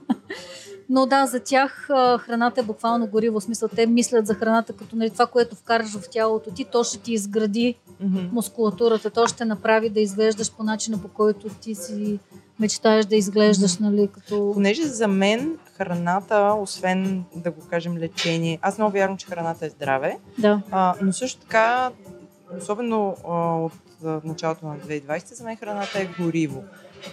[0.93, 1.87] Но да, за тях
[2.21, 3.41] храната е буквално гориво.
[3.41, 6.85] В смисъл, те мислят за храната като нали, това, което вкараш в тялото ти, то
[6.85, 8.19] ще ти изгради Мгм.
[8.33, 12.19] мускулатурата, то ще направи да изглеждаш по начина, по който ти си
[12.61, 14.51] мечтаеш да изглеждаш, нали, като...
[14.55, 19.71] Понеже за мен храната, освен да го кажем лечение, аз много вярвам, че храната е
[19.71, 20.63] здраве, Да.
[20.71, 21.91] а, но също така,
[22.59, 23.73] особено а, от
[24.05, 26.65] а, началото на 2020, за мен храната е гориво.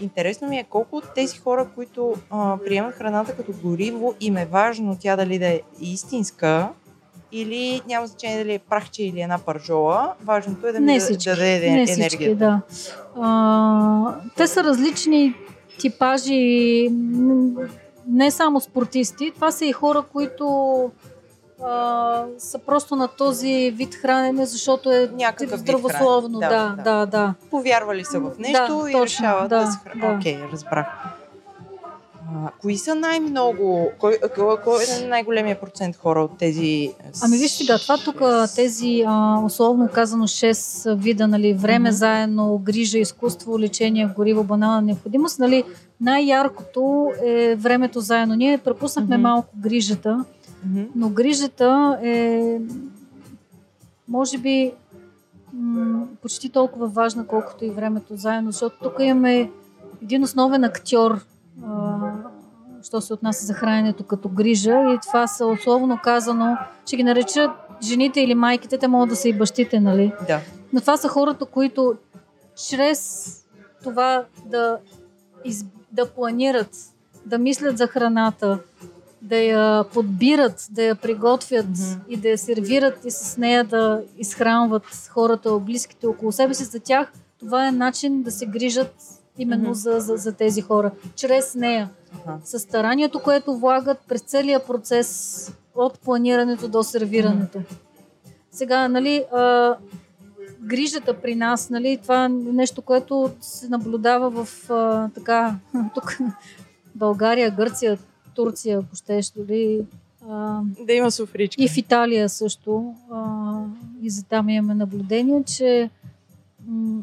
[0.02, 4.45] Интересно ми е колко от тези хора, които а, приемат храната като гориво, им е
[4.45, 6.69] важно тя дали да е истинска
[7.32, 10.13] или няма значение дали е прахче или една пържола.
[10.23, 11.30] Важното е да ми Не да, всички.
[11.30, 12.62] да даде Не всички, да.
[13.15, 15.36] А, те са различни
[15.80, 16.89] типажи,
[18.08, 19.32] не само спортисти.
[19.36, 20.91] Това са и хора, които
[21.63, 26.39] а, са просто на този вид хранене, защото е Някакъв здравословно.
[26.39, 26.75] хранене.
[26.75, 27.05] Да, да, да.
[27.05, 27.33] да.
[27.51, 30.09] Повярвали са в нещо Да, и точно, решават да, да, се хранят.
[30.09, 30.17] да.
[30.17, 30.87] Окей, разбрах.
[32.35, 36.91] А, кои са най-много, кой, кой, кой е най-големия процент хора от тези...
[37.23, 38.21] Ами виж сега, това тук
[38.55, 41.95] тези, а, условно казано, 6 вида, нали, време Мгм.
[41.95, 45.63] заедно, грижа, изкуство, лечение, гориво, банална необходимост, нали,
[46.01, 48.35] най-яркото е времето заедно.
[48.35, 49.23] Ние препуснахме Мгм.
[49.23, 50.25] малко грижата,
[50.95, 52.60] Но грижата е,
[54.08, 54.73] може би,
[55.53, 59.51] м- почти толкова важна, колкото и времето заедно, защото тук имаме
[60.01, 61.19] един основен актьор,
[61.65, 61.97] а,
[62.84, 67.51] що се отнася за храненето като грижа и това са условно казано, ще ги наречат
[67.84, 70.13] жените или майките, те могат да са и бащите, нали?
[70.27, 70.39] Да.
[70.73, 71.95] Но това са хората, които
[72.69, 73.32] чрез
[73.84, 74.77] това да,
[75.45, 76.69] из, да планират,
[77.25, 78.60] да мислят за храната,
[79.21, 82.01] да я подбират, да я приготвят Мгм.
[82.10, 86.63] и да я сервират и с нея да изхранват хората, близките около себе си.
[86.63, 88.95] За тях това е начин да се грижат
[89.38, 89.73] именно Мгм.
[89.73, 90.91] за, за, за тези хора.
[91.15, 91.89] Чрез нея.
[92.15, 92.38] Аха.
[92.43, 97.60] С старанието, което влагат през целия процес от планирането до сервирането.
[98.51, 99.75] Сега, нали, а,
[100.62, 105.56] грижата при нас, нали, това е нещо, което се наблюдава в а, така,
[105.95, 106.17] тук
[106.95, 107.97] България, Гърция,
[108.38, 109.86] Турция, ако щеш, дори
[110.30, 111.63] а, Да има суфричка.
[111.63, 112.95] и в Италия също.
[113.12, 113.56] А,
[114.02, 115.89] и за там имаме наблюдение, че
[116.67, 117.02] м-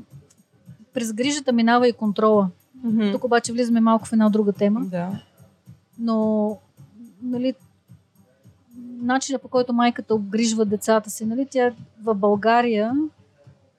[0.94, 2.48] през грижата минава и контрола.
[2.84, 3.12] Мгм.
[3.12, 5.20] Тук обаче влизаме малко в една друга тема, Да.
[5.98, 6.58] но
[7.22, 7.54] нали,
[8.96, 12.92] начинът по който майката обгрижва децата си, нали, тя в България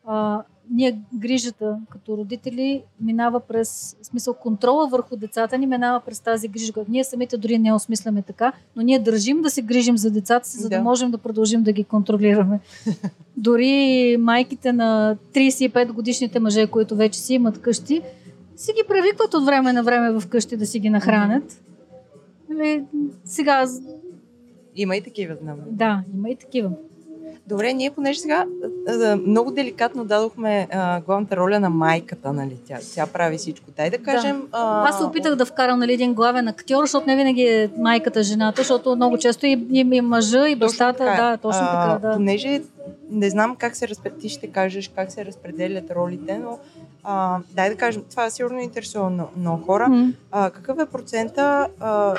[0.05, 6.19] а, ние грижата като родители минава през, в смисъл контрола върху децата ни минава през
[6.19, 6.73] тази грижа.
[6.89, 10.57] Ние самите дори не осмисляме така, но ние държим да се грижим за децата си,
[10.57, 10.83] за да, Да.
[10.83, 12.59] можем да продължим да ги контролираме.
[13.37, 18.01] дори майките на 35 годишните мъже, които вече си имат къщи,
[18.55, 21.61] си ги привикват от време на време в къщи да си ги нахранят.
[22.49, 22.83] Нали,
[23.25, 23.65] сега,
[24.75, 25.61] Има и такива знаме.
[25.67, 26.71] да, има и такива.
[27.47, 28.45] Добре, ние понеже сега
[28.87, 32.57] а, а, много деликатно дадохме а, главната роля на майката, нали?
[32.67, 33.65] Тя, тя прави всичко.
[33.77, 34.47] Дай да кажем...
[34.51, 38.23] А, Аз се опитах да вкарам нали, един главен актьор, защото не винаги е майката
[38.23, 41.31] жената, защото много често и, и, и мъжа, и Точно бащата, така е.
[41.31, 42.15] да, точно А, така, да.
[42.15, 42.61] Понеже
[43.09, 46.59] не знам как се разпределят, ти ще кажеш как се разпределят ролите, но
[47.03, 49.89] а, дай да кажем, това сигурно интересува много, много хора.
[49.89, 50.13] М.
[50.31, 52.15] А, какъв е процента, а,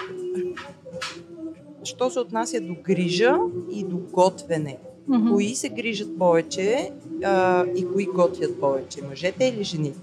[1.84, 3.36] що се отнася до грижа
[3.72, 4.76] и до готвене?
[5.08, 5.32] Мгм.
[5.32, 6.90] Кои се грижат повече
[7.24, 9.00] а, и кои готвят повече?
[9.08, 9.98] Мъжете или жените?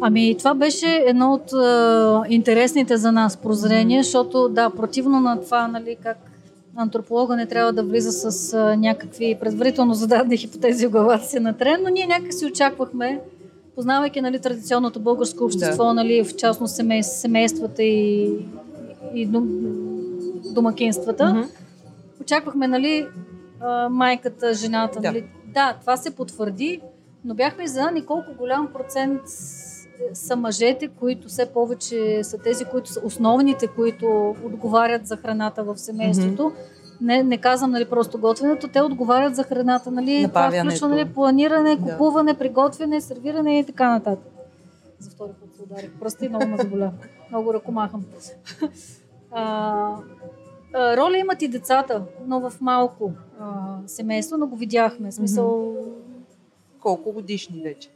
[0.00, 5.68] Ами това беше едно от е, интересните за нас прозрения, защото да, противно на това,
[5.68, 6.18] нали, как
[6.76, 11.52] антрополога не трябва да влиза с е, някакви предварително зададени хипотези в главата си на
[11.56, 13.20] трен, но ние някак си очаквахме,
[13.74, 15.94] познавайки нали, традиционното българско общество, Да.
[15.94, 18.30] нали, в частност семей, семействата и,
[19.14, 19.48] и дом,
[20.54, 21.40] домакинствата, Мгм.
[22.20, 23.06] очаквахме, нали,
[23.60, 25.00] а, майката, жената.
[25.00, 25.08] Да.
[25.08, 25.24] Нали.
[25.46, 26.80] Да, това се потвърди,
[27.24, 29.20] но бяхме изненадани колко голям процент
[30.12, 35.78] са мъжете, които все повече са тези, които са основните, които отговарят за храната в
[35.78, 36.52] семейството.
[37.00, 39.90] Не, не казвам нали, просто готвенето, те отговарят за храната.
[39.90, 41.82] Нали, това включва нали, планиране, Да.
[41.82, 44.32] купуване, приготвяне, сервиране и така нататък.
[44.98, 45.90] За втори път се ударих.
[46.00, 46.92] Прости, много ме заболя.
[47.30, 48.04] Много ръкомахам.
[49.30, 49.94] А,
[50.74, 55.12] роля имат и децата, но в малко а, семейство, но го видяхме.
[55.12, 55.76] Смисъл,
[56.82, 57.88] Колко годишни вече?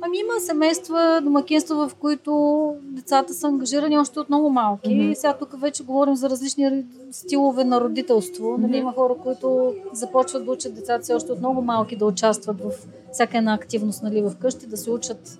[0.00, 4.92] Ами има семейства, домакинства, в които децата са ангажирани още от много малки.
[4.92, 8.50] И сега тук вече говорим за различни стилове на родителство.
[8.58, 8.76] Нали, Мгм.
[8.76, 12.70] има хора, които започват да учат децата си още от много малки да участват в
[13.12, 15.38] всяка една активност нали, в къщи, да се учат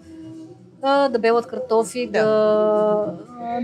[0.80, 3.14] да, да белат картофи, да, Да.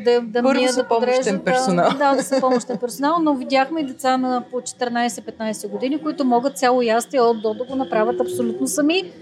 [0.04, 1.90] да, да, Първо са да помощен персонал.
[1.90, 6.24] Да, да, да са помощен персонал, но видяхме и деца на по 14-15 години, които
[6.24, 9.12] могат цяло ястие от до да го направят абсолютно сами.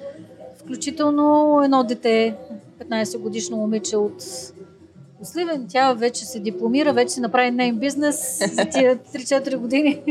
[0.56, 2.34] Включително едно дете,
[2.80, 4.22] 15 годишно момиче от
[5.22, 10.02] от Сливен, тя вече се дипломира, вече се направи нейн бизнес за тия 3-4 години,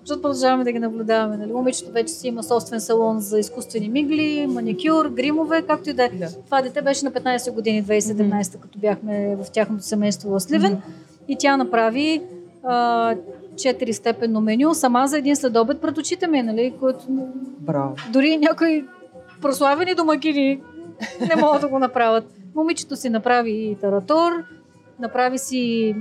[0.00, 1.36] защото продължаваме да ги наблюдаваме.
[1.36, 1.52] Нали?
[1.52, 6.08] Момичето вече си има собствен салон за изкуствени мигли, маникюр, гримове, както и да е.
[6.08, 6.28] Да.
[6.44, 10.82] Това дете беше на 15 години, 2017, като бяхме в тяхното семейство в Сливен.
[11.28, 12.22] И тя направи
[12.64, 13.14] а,
[13.54, 16.74] 4 степенно меню сама за един следобед пред очите ми, нали?
[16.80, 17.04] Който,
[17.58, 17.94] Браво.
[18.12, 18.84] дори някои
[19.42, 20.60] прославени домакини
[21.20, 22.24] не могат да го направят.
[22.54, 24.32] Момичето си направи и таратор,
[25.00, 25.94] направи си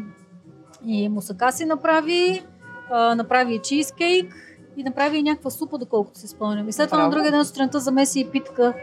[0.86, 2.44] и мусака си направи
[2.92, 4.36] а, направи и чизкейк
[4.78, 6.70] и направи и някаква супа, доколкото се спомням.
[6.70, 8.74] И след това на другия ден сутринта замеси и питка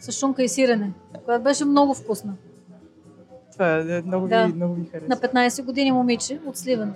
[0.00, 0.92] с шунка и сирене,
[1.24, 2.34] която беше много вкусна.
[3.52, 4.46] Това е, много, Да.
[4.46, 5.08] ви, много ви харесва.
[5.08, 6.94] На 15 години момиче от Сливен.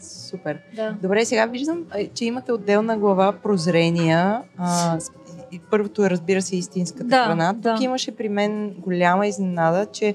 [0.00, 0.58] Супер.
[0.76, 0.96] Да.
[1.02, 1.84] Добре, сега виждам,
[2.14, 4.42] че имате отделна глава прозрения.
[4.58, 4.98] А,
[5.70, 7.52] първото е, разбира се, истинската Да, храна.
[7.52, 7.74] да.
[7.74, 10.14] Тук имаше при мен голяма изненада, че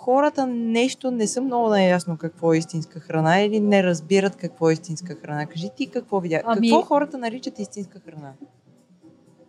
[0.00, 4.72] хората нещо не са много наясно какво е истинска храна или не разбират какво е
[4.72, 5.46] истинска храна.
[5.46, 6.40] Кажи ти какво видя.
[6.44, 8.32] Ами- Какво хората наричат истинска храна?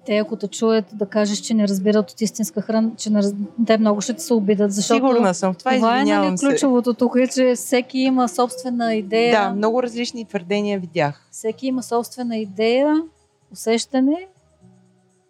[0.05, 3.33] Те, ако те чуят да кажеш, че не разбират от истинска храна, че не раз...
[3.67, 5.53] те много ще ти се обидат, защото Сигурна съм.
[5.53, 9.41] в Това, това е нали, ключовото тук, е, че всеки има собствена идея.
[9.41, 11.27] Да, много различни твърдения видях.
[11.31, 13.03] Всеки има собствена идея,
[13.51, 14.27] усещане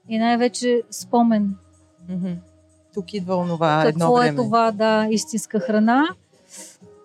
[0.10, 1.56] и най-вече спомен.
[2.10, 2.32] Мгм.
[2.94, 4.36] Тук идва онова едно Какво е време.
[4.44, 6.08] това, да, истинска храна.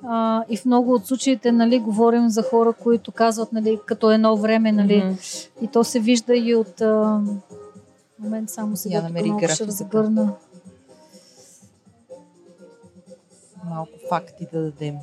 [0.08, 4.36] А, и в много от случаите, нали, говорим за хора, които казват, нали, като едно
[4.36, 5.14] време, нали, Мгм.
[5.62, 6.80] и то се вижда и от...
[6.80, 7.20] А...
[8.18, 10.34] Момент само сега, Я намери малко ще разгърна.
[13.64, 14.94] Малко факти да дадем.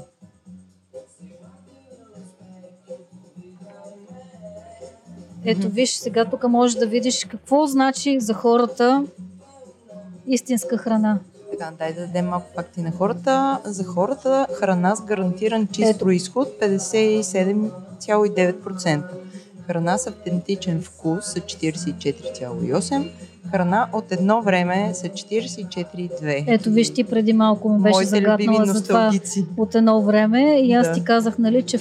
[5.46, 9.06] Ето, виж, сега тук можеш да видиш какво значи за хората
[10.28, 11.20] истинска храна.
[11.52, 13.60] Така, дай да дадем малко факти на хората.
[13.66, 16.00] За хората храна с гарантиран чист Ето.
[16.00, 19.02] происход 57,9%.
[19.68, 23.10] Храна с автентичен вкус са 44,8%.
[23.52, 26.44] Храна от едно време са 44,2%.
[26.48, 29.12] Ето, виж, ти преди малко му беше Моите загаднала за това
[29.58, 30.94] от едно време и аз Да.
[30.94, 31.80] ти казах, нали, че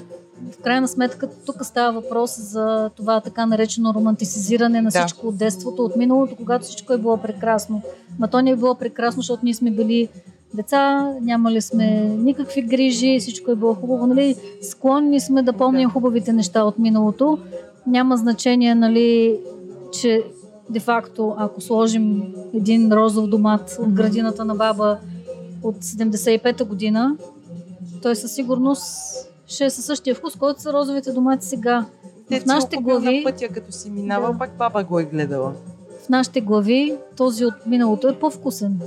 [0.50, 5.00] в, крайна сметка тук става въпрос за това така наречено романтизиране на Да.
[5.00, 7.82] всичко от детството, от миналото, когато всичко е било прекрасно.
[8.18, 10.08] Ма то не е било прекрасно, защото ние сме били
[10.54, 15.92] деца, нямали сме никакви грижи, всичко е било хубаво, нали, склонни сме да помним Да.
[15.92, 17.38] хубавите неща от миналото.
[17.86, 19.38] Няма значение, нали,
[19.92, 20.24] че
[20.70, 22.22] де-факто, ако сложим
[22.54, 24.98] един розов домат от градината на баба
[25.62, 27.16] от 75-та година,
[28.02, 28.84] той със сигурност
[29.52, 31.84] ще е със същия вкус, който са розовите домати сега.
[32.28, 34.38] Те в нашите глави- на пътя, като си минавал, Да.
[34.38, 35.52] пак баба го е гледала.
[36.00, 38.80] В нашите глави този от миналото е по-вкусен.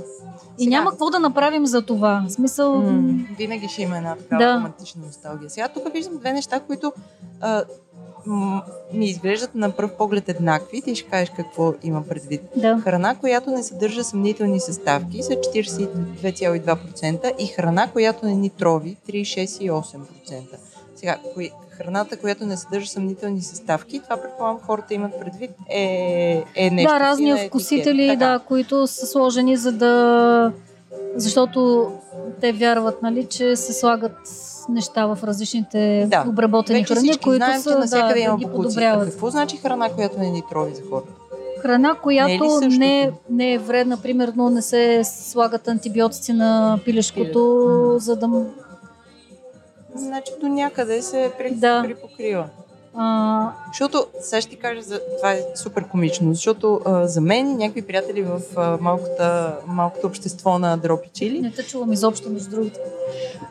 [0.58, 2.24] И Сега- няма какво да направим за това.
[2.28, 3.02] В смисъл, М,
[3.38, 4.56] Винаги ще има една такава Да.
[4.56, 5.50] романтична носталгия.
[5.50, 6.92] Сега тук виждам две неща, които
[7.40, 7.64] а,
[8.92, 10.82] ми изглеждат на пръв поглед еднакви.
[10.82, 12.42] Ти ще кажеш какво има предвид.
[12.56, 12.80] да.
[12.84, 19.96] Храна, която не съдържа съмнителни съставки са 42,2% и храна, която не ни трови 36,8%.
[20.96, 26.70] Сега, кои, храната, която не съдържа съмнителни съставки, това предполагам хората имат предвид е, е
[26.70, 26.92] нещо.
[26.92, 27.48] да, си разни етикет.
[27.48, 28.26] вкусители, Така.
[28.26, 30.52] да, които са сложени за да...
[31.14, 31.92] Защото
[32.40, 34.16] те вярват, нали, че се слагат
[34.68, 36.24] неща в различните Да.
[36.28, 39.08] обработени Вече храни, които знаем, са, че да, да ги подобряват.
[39.10, 41.12] Какво значи храна, която не ни трови за хората?
[41.60, 47.22] Храна, Не е която не, не е вредна, примерно не се слагат антибиотици на пилешкото,
[47.24, 47.98] Пилешко.
[47.98, 48.44] за да...
[49.94, 51.82] Значи до някъде се при, Да.
[51.84, 52.48] припокрива.
[52.98, 57.56] А, Защото, сега ще ти кажа, за, това е супер комично, защото а, за мен
[57.56, 62.50] някакви приятели в а, малката, малкото общество на Дропи Чили, не те чувам изобщо, между
[62.50, 62.78] другото.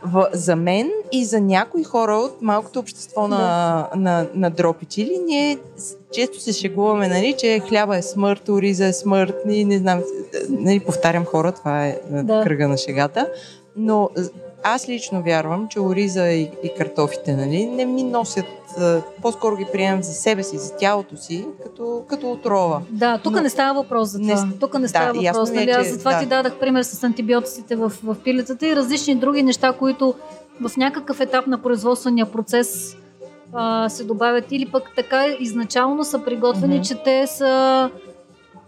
[0.03, 5.19] в, за мен и за някои хора от малкото общество на, на, на Дропи Чили,
[5.25, 5.58] ние
[6.13, 10.01] често се шегуваме, нали, че хляба е смърт, ориза е смърт, и не знам,
[10.49, 12.43] нали, повтарям хора, това е на Да.
[12.43, 13.29] кръга на шегата,
[13.75, 14.10] но
[14.63, 18.45] аз лично вярвам, че ориза и, и картофите, нали, не ми носят,
[18.78, 22.82] а, по-скоро ги приемам за себе си, за тялото си, като, като отрова.
[22.90, 24.38] Да, тук Но- не става въпрос за Не това.
[24.48, 25.50] с- тук не става да, въпрос.
[25.50, 25.70] е, Нали?
[25.72, 26.20] Аз затова да.
[26.20, 30.14] ти дадах пример с антибиотиците в, в пилетата и различни други неща, които
[30.62, 32.98] в някакъв етап на производствения процес
[33.54, 36.84] а, се добавят или пък така изначално са приготвени, Мгм.
[36.84, 37.90] че те са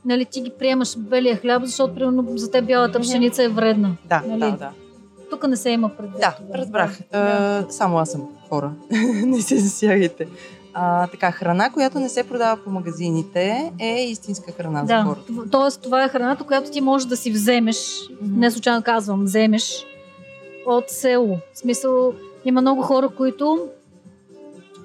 [0.05, 3.91] нали, ти ги приемаш белия хляб, защото примерно за теб бялата пшеница е вредна.
[4.05, 4.39] Да, Нали?
[4.41, 4.69] да, да.
[5.29, 6.19] Тук не се има предвид.
[6.19, 6.57] Да, това.
[6.57, 6.99] разбрах.
[7.11, 7.17] Да.
[7.67, 8.71] А, само аз съм хора.
[9.15, 10.27] не се засягайте.
[10.73, 15.25] А, така, храна, която не се продава по магазините, е истинска храна за Да, хората.
[15.27, 17.77] т- тоест това е храната, която ти можеш да си вземеш,
[18.21, 18.39] Мгм.
[18.39, 19.85] не случайно казвам, вземеш
[20.65, 21.37] от село.
[21.53, 22.13] В смисъл,
[22.45, 23.67] има много хора, които,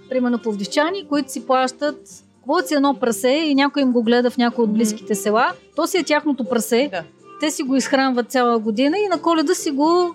[0.09, 4.36] примерно пловдивчани, които си плащат, купуват си едно прасе и някой им го гледа в
[4.36, 5.47] някои от близките села.
[5.76, 6.88] То си е тяхното прасе.
[6.90, 7.03] Да.
[7.40, 10.14] Те си го изхранват цяла година и на коледа си го,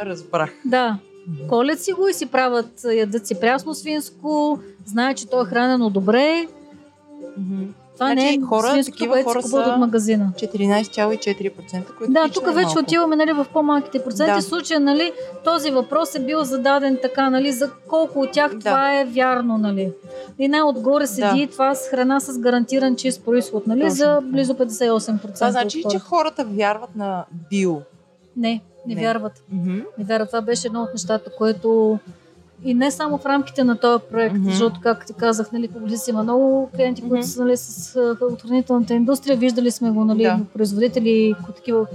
[0.00, 0.52] Разбрах.
[0.64, 0.98] да,
[1.48, 5.90] колят си го и си правят, ядат си прясно свинско, знаят, че то е хранено
[5.90, 6.46] добре.
[7.94, 10.32] Това Значи, не е хора, свинското, такива хора са от магазина.
[10.36, 12.80] 14,4%, което Да, тук е вече малко.
[12.80, 14.32] отиваме нали, в по-малките проценти.
[14.32, 14.40] Да.
[14.40, 15.12] В случая, нали,
[15.44, 18.58] този въпрос е бил зададен така, нали, за колко от тях Да.
[18.58, 19.92] това е вярно, нали.
[20.38, 25.34] И най-отгоре седи това с храна с гарантиран чист происход, нали, Точно за близо 58%.
[25.34, 26.04] Това значи, че хората.
[26.04, 27.76] хората вярват на био.
[28.36, 29.00] Не, не, Не.
[29.00, 29.44] вярват.
[29.52, 29.78] Мгм.
[29.98, 30.28] Не вярват.
[30.28, 31.98] Това беше едно от нещата, което
[32.64, 34.50] и не само в рамките на този проект, Мгм.
[34.50, 37.08] защото, както ти казах, нали, публици има много клиенти, Мгм.
[37.10, 39.36] които са нали, с а, от хранителната индустрия.
[39.36, 40.38] Виждали сме го, нали, Да.
[40.52, 41.86] производители, такива,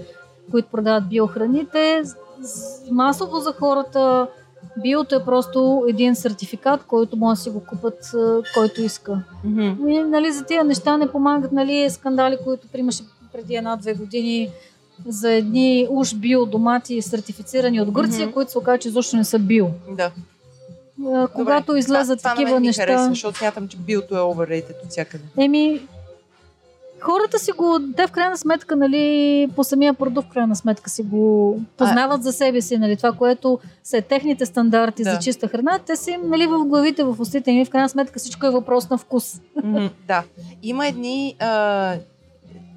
[0.51, 2.03] които продават биохраните.
[2.91, 4.27] Масово за хората
[4.81, 8.11] биото е просто един сертификат, който може да си го купат
[8.53, 9.23] който иска.
[9.43, 9.87] Мгм.
[9.89, 14.49] И, нали, за тия неща не помагат нали, скандали, които примаше преди една-две години
[15.07, 18.33] за едни уж био домати, сертифицирани от Гърция, Мгм.
[18.33, 19.67] които се оказа, че изобщо не са био.
[19.89, 20.11] Да.
[21.07, 21.79] А, Когато Добре.
[21.79, 22.81] излезат това, това такива мен ми неща.
[22.81, 25.23] Харесва, защото смятам, че биото е overrated от всякъде.
[25.37, 25.81] Еми,
[26.99, 29.03] хората си го, те в крайна сметка, нали,
[29.55, 33.59] по самия продукт, в крайна сметка си го познават за себе си, нали, това, което
[33.83, 35.11] са техните стандарти Да.
[35.11, 38.19] за чиста храна, те са им, нали, в главите, в устите им, в крайна сметка
[38.19, 39.41] всичко е въпрос на вкус.
[39.63, 40.23] Мгм, да.
[40.63, 41.95] Има едни, а,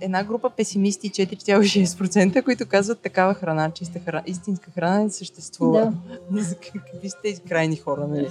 [0.00, 5.92] една група песимисти, 4,6%, които казват такава храна, чиста храна, истинска храна не съществува.
[6.32, 8.28] За Какви са тези крайни хора, нали?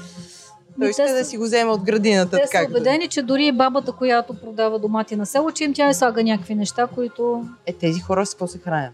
[0.80, 2.40] Той иска да си го вземе от градината.
[2.42, 5.94] Те са убедени, че дори бабата, която продава домати на село, че им тя е
[5.94, 8.94] слага някакви неща, които Е, тези хора с какво се хранят?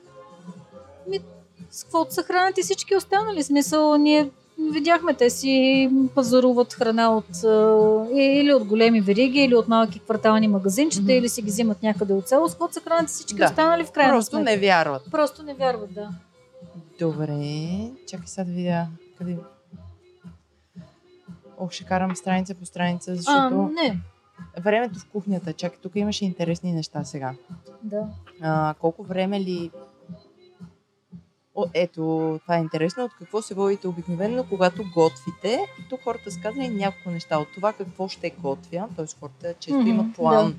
[1.72, 3.44] с каквото са хранят и всички останали.
[3.44, 4.30] Смисъл, ние
[4.70, 5.52] видяхме, те си
[6.16, 7.48] пазаруват храна от, а,
[8.14, 11.12] или от големи вериги, или от малки квартални магазинчета, Мгм.
[11.12, 12.50] или си ги взимат някъде от село.
[12.50, 13.46] С се хранят всички Да.
[13.46, 14.52] останали в крайна Просто сметка.
[14.52, 15.02] не вярват.
[15.12, 16.10] Просто не вярват, да.
[17.00, 17.38] Добре,
[18.08, 19.38] чакай сега да видя къде...
[21.58, 24.00] Ох, ще карам страница по страница, А, защото не,
[24.60, 27.34] времето в кухнята, чакай, тук имаше интересни неща сега.
[27.84, 28.02] да.
[28.42, 29.72] А, колко време ли...
[31.60, 32.02] О, ето,
[32.44, 33.04] това е интересно.
[33.06, 35.60] От какво се водите обикновено, когато готвите?
[35.80, 37.38] И тук хората са казали няколко неща.
[37.40, 39.06] От това какво ще готвя, т.е.
[39.20, 40.56] хората често Мгм, имат план.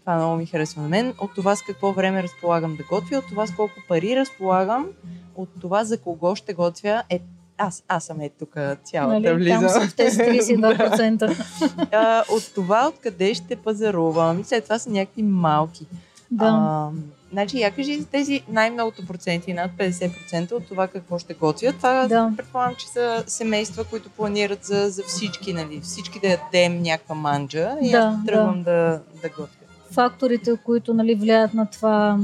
[0.00, 1.14] Това много ми харесва на мен.
[1.20, 4.86] От това с какво време разполагам да готвя, от това с колко пари разполагам,
[5.34, 7.02] от това за кого ще готвя.
[7.10, 7.20] Е,
[7.58, 9.60] аз, аз съм е тук цялата Нали, влизам.
[9.60, 11.44] там са в тези 32%.
[11.92, 14.40] а, от това откъде ще пазарувам.
[14.40, 15.86] И след това са някакви малки.
[16.30, 16.44] да.
[16.46, 16.90] А,
[17.32, 21.76] значи, я кажи за тези най-многото проценти, над 50% от това какво ще готвят.
[21.76, 22.32] Това Да.
[22.36, 25.80] предполагам, че са семейства, които планират за, за всички, нали?
[25.80, 29.46] Всички да ядем някаква манджа и Да, аз тръгвам да, да готвя.
[29.90, 32.18] факторите, които нали, влияят на това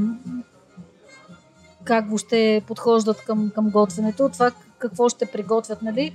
[1.84, 6.14] как въобще подхождат към, към готвенето, от това какво ще приготвят, нали?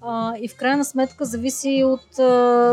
[0.00, 2.18] А, и в крайна сметка зависи от,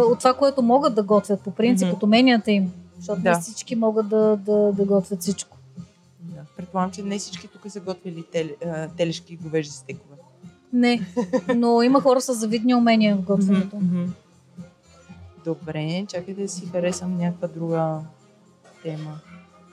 [0.06, 1.95] от това, което могат да готвят, по принцип, Мгм.
[1.95, 2.72] от уменията им.
[3.02, 3.32] Защото Да.
[3.32, 5.58] не всички могат да, да, да готвят всичко.
[6.20, 6.41] Да.
[6.58, 10.16] Предполагам, че не всички тук са готвили теле, а, телешки и говежди стекове.
[10.74, 11.02] Не,
[11.56, 13.80] но има хора с завидни умения в готвенето.
[15.45, 17.99] Добре, чакай да си харесам някаква друга
[18.84, 19.20] тема.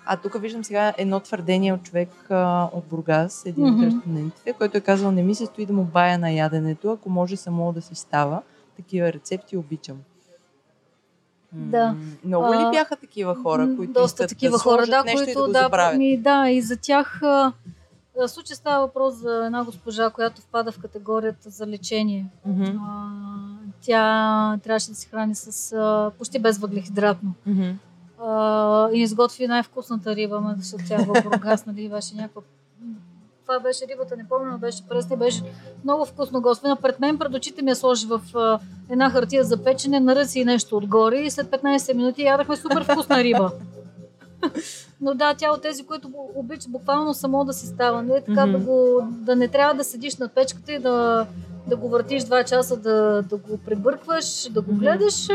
[0.06, 4.76] А тук виждам сега едно твърдение от човек а, от Бургас, един от респондентите, който
[4.76, 7.82] е казал, не ми се стои да му бая на яденето, ако може само да
[7.82, 8.42] си става.
[8.76, 9.96] Такива рецепти обичам.
[11.52, 11.94] Да.
[12.24, 15.34] Много ли бяха такива хора, които Доста искат такива да хора, да, нещо които и
[15.34, 15.98] да го да, забравят?
[15.98, 20.78] ми, да, и за тях в случай става въпрос за една госпожа, която впада в
[20.78, 22.26] категорията за лечение.
[22.46, 23.08] Мгм, А,
[23.80, 27.32] тя трябваше да се храни с а, почти безвъглехидратно.
[27.46, 27.70] мгм.
[28.22, 32.42] А, и изготви най-вкусната риба, защото тя в Бургас, нали, беше някаква
[33.48, 35.42] това беше рибата, не помня, беше пръсна, беше
[35.84, 36.76] много вкусно готвена.
[36.76, 38.58] Пред мен, пред очите ми я сложи в а,
[38.90, 43.24] една хартия за печене, наръси и нещо отгоре и след 15 минути ядахме супер вкусна
[43.24, 43.50] риба.
[45.00, 48.02] Но да, тя от тези, които обича буквално само да си става.
[48.02, 48.58] Не, така Мгм.
[48.58, 51.26] да, го, да не трябва да седиш на печката и да,
[51.66, 55.28] да го въртиш 2 часа, да, да го пребъркваш, да го гледаш.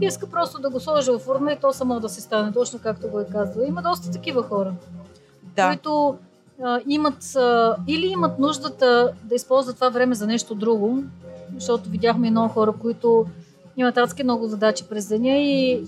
[0.00, 3.08] Иска просто да го сложи в фурна и то само да се стане, точно както
[3.08, 3.62] го е казал.
[3.62, 4.74] Има доста такива хора,
[5.56, 5.68] Да.
[5.68, 6.16] които
[6.62, 11.02] а, имат а, или имат нуждата да използват това време за нещо друго,
[11.54, 13.26] защото видяхме и много хора, които
[13.76, 15.84] имат адски много задачи през деня и,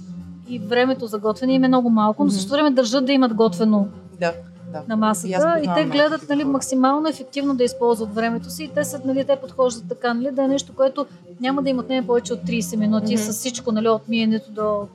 [0.48, 3.88] и времето за готвене им е много малко, но също време държат да имат готвено
[4.20, 4.32] Да,
[4.72, 4.82] да.
[4.88, 8.68] на И масата и, познавам те гледат нали, максимално ефективно да използват времето си и
[8.68, 11.06] те, са, нали, те подхождат така, нали, да е нещо, което
[11.40, 13.22] няма да им отнеме повече от 30 минути Мгм.
[13.22, 14.88] с всичко, нали, от миенето до...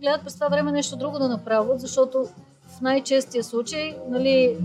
[0.00, 2.26] Гледат през това време нещо друго да направят, защото
[2.82, 4.56] най-честия случай, нали,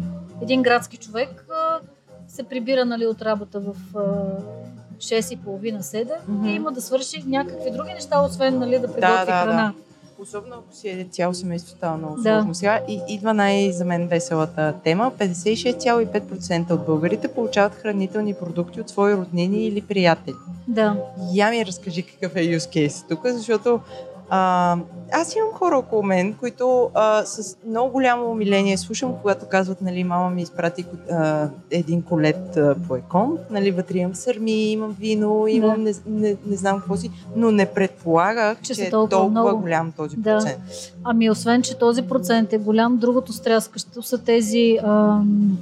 [0.42, 1.80] един градски човек а,
[2.28, 4.00] се прибира нали, от работа в а,
[4.98, 6.46] 6 и половина, 7 Мгм.
[6.48, 9.32] и има да свърши някакви други неща, освен нали, да приготви да, да.
[9.32, 9.74] храна.
[10.22, 12.22] Особено ако си е цяло семейство, става много Да.
[12.22, 12.56] сложно.
[12.56, 15.12] Сега и, идва най- за мен веселата тема.
[15.20, 20.36] 56,5% от българите получават хранителни продукти от свои роднини или приятели.
[20.68, 20.96] Да.
[21.34, 22.58] Я ми разкажи какъв е use
[22.88, 23.80] case тук, защото
[24.30, 24.76] а,
[25.12, 30.04] аз имам хора около мен, които а, с много голямо умиление слушам, когато казват, нали,
[30.04, 35.48] мама ми изпрати а, един колет а, по екон, нали, вътре имам сърми, имам вино,
[35.48, 35.92] имам Да.
[35.92, 39.62] не, не, не знам какво си, но не предполагах, Че че, е толкова толкова много.
[39.62, 40.38] голям този Да.
[40.38, 40.60] процент.
[41.04, 45.58] Ами освен, че този процент е голям, другото стряскащо са тези ам,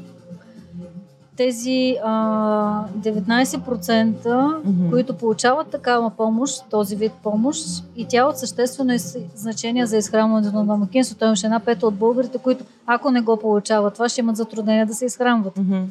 [1.38, 4.90] тези а, 19%, Мгм.
[4.90, 8.98] които получават такава помощ, този вид помощ, и тя от съществено е
[9.36, 11.26] значение за изхранването на домакинството.
[11.26, 14.94] Имаше една пета от българите, които ако не го получават, това ще имат затруднения да
[14.94, 15.58] се изхранват.
[15.58, 15.84] Мгм.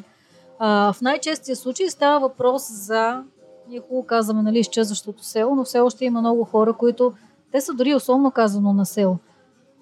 [0.59, 3.21] А, в най-честия случай става въпрос за,
[3.69, 7.13] ние хубаво казваме, нали, изчезващото село, но все още има много хора, които,
[7.51, 9.17] те са дори условно казано на село.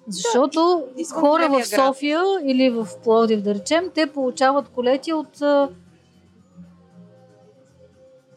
[0.08, 1.86] Защото и- извън хора в големия град.
[1.86, 5.38] София или в Пловдив, да речем, те получават колети от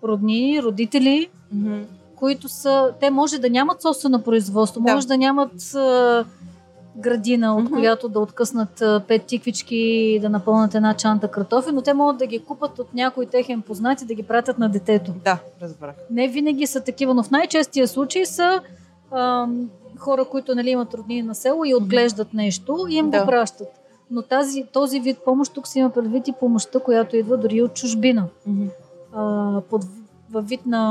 [0.04, 1.82] роднини, родители, Мгм.
[2.16, 4.94] които са, те може да нямат собствено производство, Да.
[4.94, 6.26] може да нямат а,
[6.96, 7.74] градина, от Мгм.
[7.74, 12.18] която да откъснат а, пет тиквички и да напълнат една чанта картофи, но те могат
[12.18, 15.12] да ги купат от някой техен познат и да ги пратят на детето.
[15.24, 15.96] Да, разбрах.
[16.10, 18.62] Не винаги са такива, но в най-честия случай са
[19.12, 23.20] ам, хора, които нали, имат роднини на село и отглеждат нещо и им Да.
[23.20, 23.68] го пращат.
[24.12, 27.74] Но тази, този вид помощ тук се има предвид и помощта, която идва дори от
[27.74, 28.24] чужбина.
[28.48, 28.68] Мгм.
[29.16, 29.82] А, под,
[30.32, 30.82] във вид на,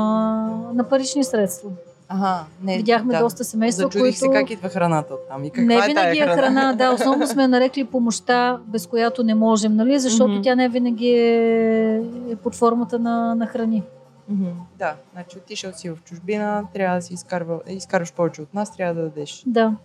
[0.73, 1.69] на парични средства.
[2.09, 3.19] Ага, не, Видяхме да.
[3.19, 4.17] доста семейства, Зачудих които...
[4.17, 7.47] се как идва храната там и каква не е винаги е храна, да, основно сме
[7.47, 9.99] нарекли помощта, без която не можем, нали?
[9.99, 10.41] защото Мгм.
[10.41, 11.95] тя не винаги е,
[12.29, 13.83] е под формата на, на храни.
[14.29, 14.49] Мгм.
[14.79, 18.93] Да, значи отишъл си в чужбина, трябва да си изкарва, изкарваш повече от нас, трябва
[18.93, 19.43] да дадеш.
[19.45, 19.75] Да.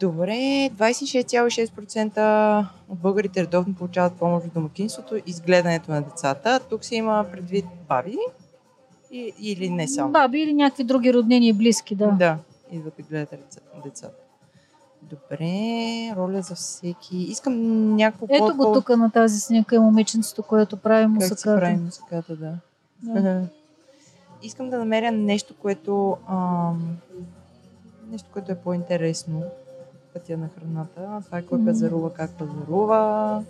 [0.00, 0.32] Добре,
[0.70, 2.18] 26,6%
[2.88, 6.60] от българите редовно получават помощ в домакинството и с гледането на децата.
[6.60, 8.16] Тук се има предвид баби
[9.12, 10.12] и, или не само.
[10.12, 12.06] Баби или някакви други роднини и близки, да.
[12.08, 12.38] Да,
[12.70, 14.14] идват да гледат деца- децата.
[15.02, 15.46] Добре,
[16.16, 17.16] роля за всеки.
[17.16, 17.54] Искам
[17.96, 21.60] някакво Ето го тук на тази снимка е момиченцето, което прави Как се мусаката.
[21.60, 22.54] прави музиката, да.
[23.02, 23.46] Да.
[24.42, 26.98] Искам да намеря нещо, което ам,
[28.10, 29.42] нещо, което е по-интересно
[30.12, 31.22] пътя на храната.
[31.24, 33.44] Това е кой пазарува, как пазарува.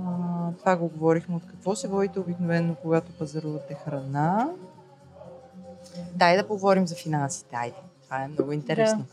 [0.00, 4.48] А, това го говорихме от какво се водите обикновено, когато пазарувате храна.
[6.14, 7.56] Дай да поговорим за финансите.
[7.56, 9.04] Айде, това е много интересно.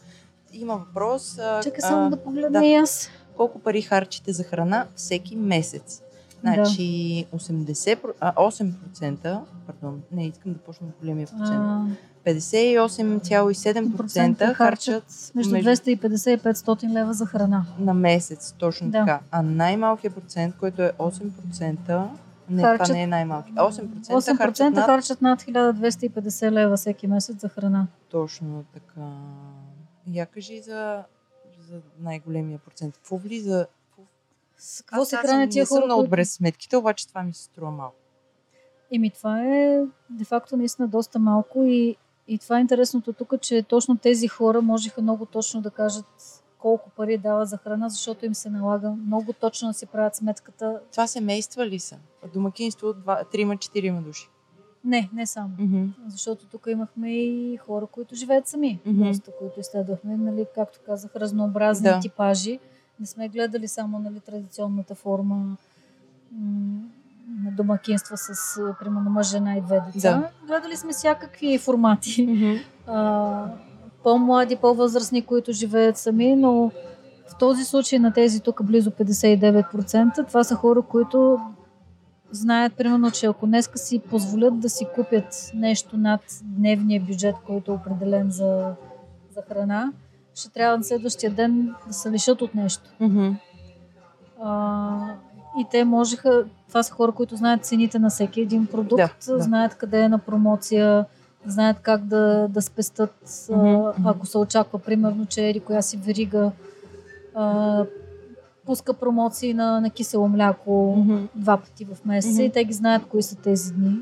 [0.54, 1.36] Има въпрос.
[1.64, 2.66] Чакай само да погледна да.
[2.66, 3.10] и аз.
[3.38, 6.03] колко пари харчите за храна всеки месец.
[6.44, 11.50] Значи 80, про- а, 8%, пардон, не, искам да почна от големия процент.
[11.52, 11.86] А,
[12.26, 15.04] 58,7% процента харчат
[15.36, 15.88] между 250
[16.30, 17.66] и 500 лева за храна.
[17.80, 19.00] на месец, точно Да.
[19.00, 19.20] така.
[19.32, 22.08] А най-малкият процент, който е 8%,
[22.50, 23.52] не, Харчат- това не е най-малки.
[23.52, 24.86] 8%, 8% 8% харчат над...
[24.86, 27.88] харчат над 1250 лева всеки месец за храна.
[28.10, 29.02] Точно така.
[30.08, 31.04] Я кажи за,
[31.70, 32.94] за най-големия процент.
[32.94, 33.66] Какво влиза?
[34.66, 37.44] С какво се хранят тия Не съм хора, много добре сметките, обаче това ми се
[37.44, 37.96] струва малко.
[38.92, 41.96] Еми това е де-факто наистина доста малко и,
[42.28, 46.06] и това е интересното тук, че точно тези хора можеха много точно да кажат
[46.60, 50.80] колко пари дават за храна, защото им се налага много точно да си правят сметката.
[50.92, 51.98] Това семейства ли са?
[52.34, 54.30] Домакинство от 3-4 души.
[54.86, 55.50] Не, не само.
[55.60, 55.90] Mm-hmm.
[56.08, 58.80] Защото тук имахме и хора, които живеят сами.
[58.86, 59.04] Мгм.
[59.04, 62.00] Доста, които изследвахме, нали, както казах, разнообразни Да.
[62.00, 62.60] типажи.
[63.00, 65.58] Не сме гледали само нали, традиционната форма
[67.44, 70.18] на домакинства с, примерно, мъж, жена и две деца.
[70.18, 70.48] Да.
[70.48, 72.10] Гледали сме всякакви формати.
[72.10, 72.62] Mm-hmm.
[72.88, 73.46] А,
[74.04, 76.72] по-млади, по-възрастни, които живеят сами, но
[77.28, 81.40] в този случай на тези тук близо 59%, това са хора, които
[82.32, 87.72] знаят, примерно, че ако днеска си позволят да си купят нещо над дневния бюджет, който
[87.72, 88.74] е определен за,
[89.36, 89.94] за храна,
[90.36, 92.84] ще трябва на следващия ден да се лишат от нещо.
[93.02, 93.36] Mm-hmm.
[94.44, 94.98] А,
[95.60, 99.40] и те можеха, това са хора, които знаят цените на всеки един продукт, Да, да.
[99.44, 101.06] знаят къде е на промоция,
[101.46, 103.16] знаят как да, да спестат,
[103.52, 104.08] а, Мгм, мгм.
[104.08, 106.52] ако се очаква, примерно, че еди коя си верига
[107.36, 107.86] а,
[108.66, 111.28] пуска промоции на, на кисело мляко Mm-hmm.
[111.36, 112.42] два пъти в месеца Мгм.
[112.42, 113.96] и те ги знаят кои са тези дни.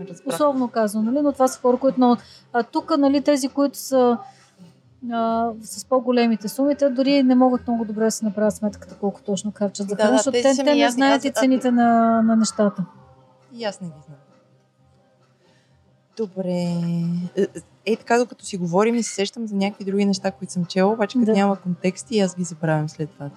[0.00, 0.34] Разбрах.
[0.34, 1.20] Условно казвам, нали?
[1.22, 2.16] но това са хора, които много...
[2.52, 4.18] А тук, нали, тези, които са
[5.12, 9.22] а, с по-големите суми, те дори не могат много добре да си направят сметката колко
[9.22, 12.22] точно харчат за Да, храна, да, защото те, те не знаят и а- цените на,
[12.22, 12.84] на нещата.
[13.52, 14.18] И аз не ги знам.
[16.16, 16.52] Добре.
[16.52, 17.46] Е, е,
[17.86, 20.92] е, така, докато си говорим и се сещам за някакви други неща, които съм чела,
[20.92, 21.32] обаче като Да.
[21.32, 23.30] няма контексти, аз ги забравям след това.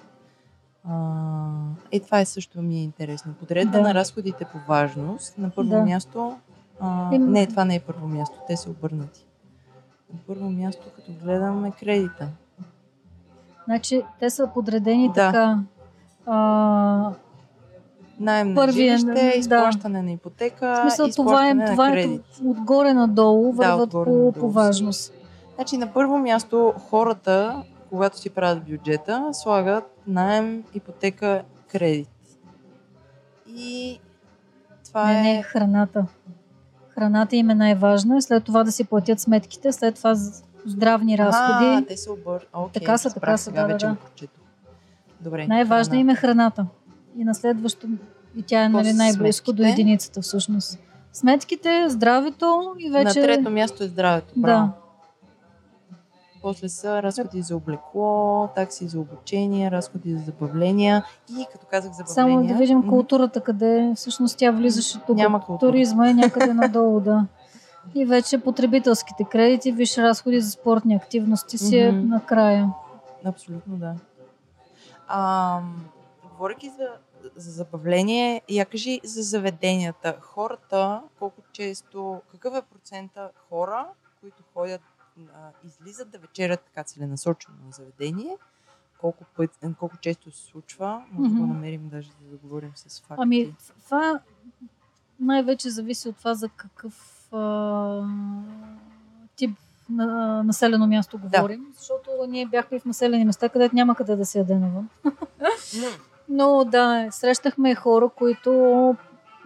[0.84, 0.94] А,
[1.92, 3.34] е, това е също ми е интересно.
[3.34, 3.82] Подредба Да.
[3.82, 5.38] на разходите по важност.
[5.38, 5.82] На първо Да.
[5.84, 6.36] място...
[6.80, 8.36] А, Не, това не е първо място.
[8.46, 9.26] Те са обърнати.
[10.12, 12.28] На първо място, като гледаме кредита.
[13.64, 15.14] Значи, те са подредени Да.
[15.14, 15.58] така.
[16.26, 17.12] А,
[18.20, 19.32] Найем на Първия, жилище, да.
[19.38, 22.22] изплащане на ипотека, в смисъл, това е, на е кредит.
[22.44, 25.12] отгоре надолу, Да, върват отгоре по, надолу по важност.
[25.54, 32.08] Значи на първо място хората, когато си правят бюджета, слагат найем, ипотека, кредит.
[33.48, 34.00] И
[34.84, 35.22] това Не, е...
[35.22, 36.06] не, храната.
[37.00, 40.14] Храната им е най-важна, след това да си платят сметките, след това
[40.66, 41.66] здравни разходи.
[41.66, 42.46] А, те са обър...
[42.54, 43.96] Окей, Така са, така са, да, да.
[45.20, 45.46] Добре.
[45.46, 46.00] Най-важна храна.
[46.00, 46.66] им е храната.
[47.18, 47.86] И на следващо,
[48.36, 50.78] и тя е нали, най-близко до единицата всъщност.
[51.12, 53.20] Сметките, здравето и вече...
[53.20, 54.32] На трето място е здравето.
[54.36, 54.72] Да.
[56.42, 61.04] После са разходи за облекло, такси за обучение, разходи за забавления
[61.38, 62.14] и като казах забавления...
[62.14, 65.16] Само да видим културата, къде всъщност тя влизаше тук.
[65.16, 65.70] Няма култура.
[65.70, 67.26] Туризма е някъде надолу, да.
[67.94, 72.08] И вече потребителските кредити, виж разходи за спортни активности си е Мгм.
[72.08, 72.70] накрая.
[73.24, 73.94] Абсолютно да.
[75.08, 75.60] А,
[76.32, 76.88] говоряки за,
[77.36, 80.16] за забавление, я кажи за заведенията.
[80.20, 83.86] Хората, колко често, какъв е процента хора,
[84.20, 84.80] които ходят,
[85.34, 88.36] а, излизат да вечерят така целенасочено на заведение,
[88.98, 93.22] колко, път, колко често се случва, може да го намерим даже да говорим с факти.
[93.22, 93.54] Ами,
[93.84, 94.20] това
[95.20, 98.02] най-вече зависи от това за какъв а,
[99.36, 99.58] тип
[99.90, 101.66] на, населено място говорим.
[101.78, 104.88] Защото ние бяхме в населени места, където няма къде да се яде навън.
[106.28, 108.50] Но да, срещахме хора, които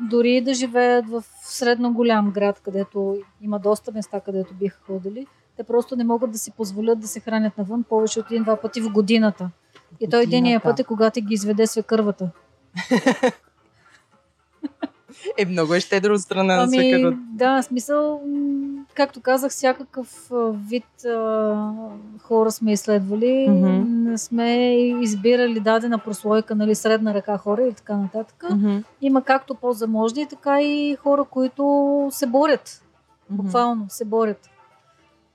[0.01, 5.65] дори да живеят в средно голям град, където има доста места, където биха ходили, те
[5.65, 8.93] просто не могат да си позволят да се хранят навън повече от един-два пъти в
[8.93, 9.51] годината.
[10.01, 12.31] И той единия път е когато ги изведе свекървата.
[15.39, 17.19] Е, много е щедро от страна на Ами, свекървата.
[17.33, 18.23] да, смисъл,
[18.95, 20.31] както казах, всякакъв
[20.69, 21.73] вид а,
[22.23, 23.49] хора сме изследвали.
[23.49, 28.45] Не сме избирали дадена прослойка, нали, средна ръка хора и така нататък.
[29.01, 32.83] Има както по-заможни, така и хора, които се борят.
[33.31, 34.51] Буквално се борят.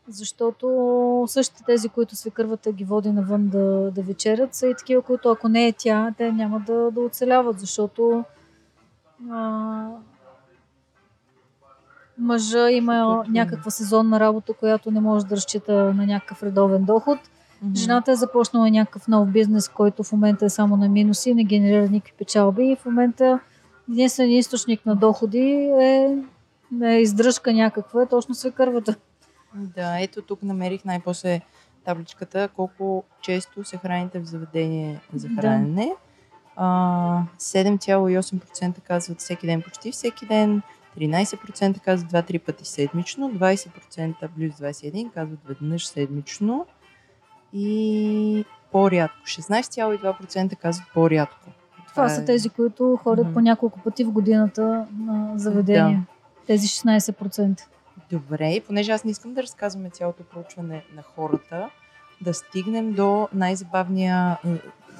[0.10, 5.30] Защото същите тези, които свекървата ги води навън да, да вечерят, са и такива, които
[5.30, 8.24] ако не е тя, те няма да, да оцеляват, защото
[9.32, 9.88] а,
[12.18, 17.20] мъжа има Защото- някаква сезонна работа, която не може да разчита на някакъв редовен доход.
[17.62, 17.76] Мгм.
[17.76, 21.90] Жената е започнала някакъв нов бизнес, който в момента е само на минуси, не генерира
[21.90, 23.40] никакви печалби и в момента
[23.92, 25.50] единственият източник на доходи
[25.82, 26.18] е,
[26.84, 28.96] е издръжка някаква, е точно свекървата.
[29.54, 31.42] Да, ето тук намерих най-после
[31.86, 35.36] табличката колко често се храните в заведение за Да.
[35.36, 35.92] хранене.
[36.56, 40.62] А, 7,8% казват всеки ден, почти всеки ден.
[40.96, 43.30] 13% казват 2-3 пъти седмично.
[43.30, 46.66] 20% близо 21% казват веднъж седмично.
[47.54, 49.18] И по-рядко.
[49.26, 51.50] 16,2% казват по-рядко.
[51.90, 53.34] Това е- са тези, които ходят Мгм.
[53.34, 56.02] по няколко пъти в годината на заведение.
[56.48, 57.68] Тези 16%.
[58.12, 61.70] Добре, и понеже аз не искам да разказваме цялото проучване на хората,
[62.22, 64.38] да стигнем до най-забавния...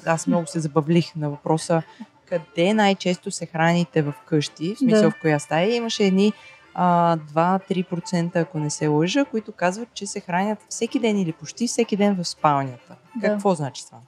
[0.06, 1.82] Аз много се забавлих на въпроса
[2.30, 5.10] къде най-често се храните в къщи, в смисъл Да.
[5.10, 5.74] в коя стая.
[5.74, 6.32] Имаше едни
[6.74, 11.66] а, 2-3%, ако не се лъжа, които казват, че се хранят всеки ден или почти
[11.66, 12.96] всеки ден в спалнята.
[13.16, 13.28] Да.
[13.28, 13.98] Какво значи това?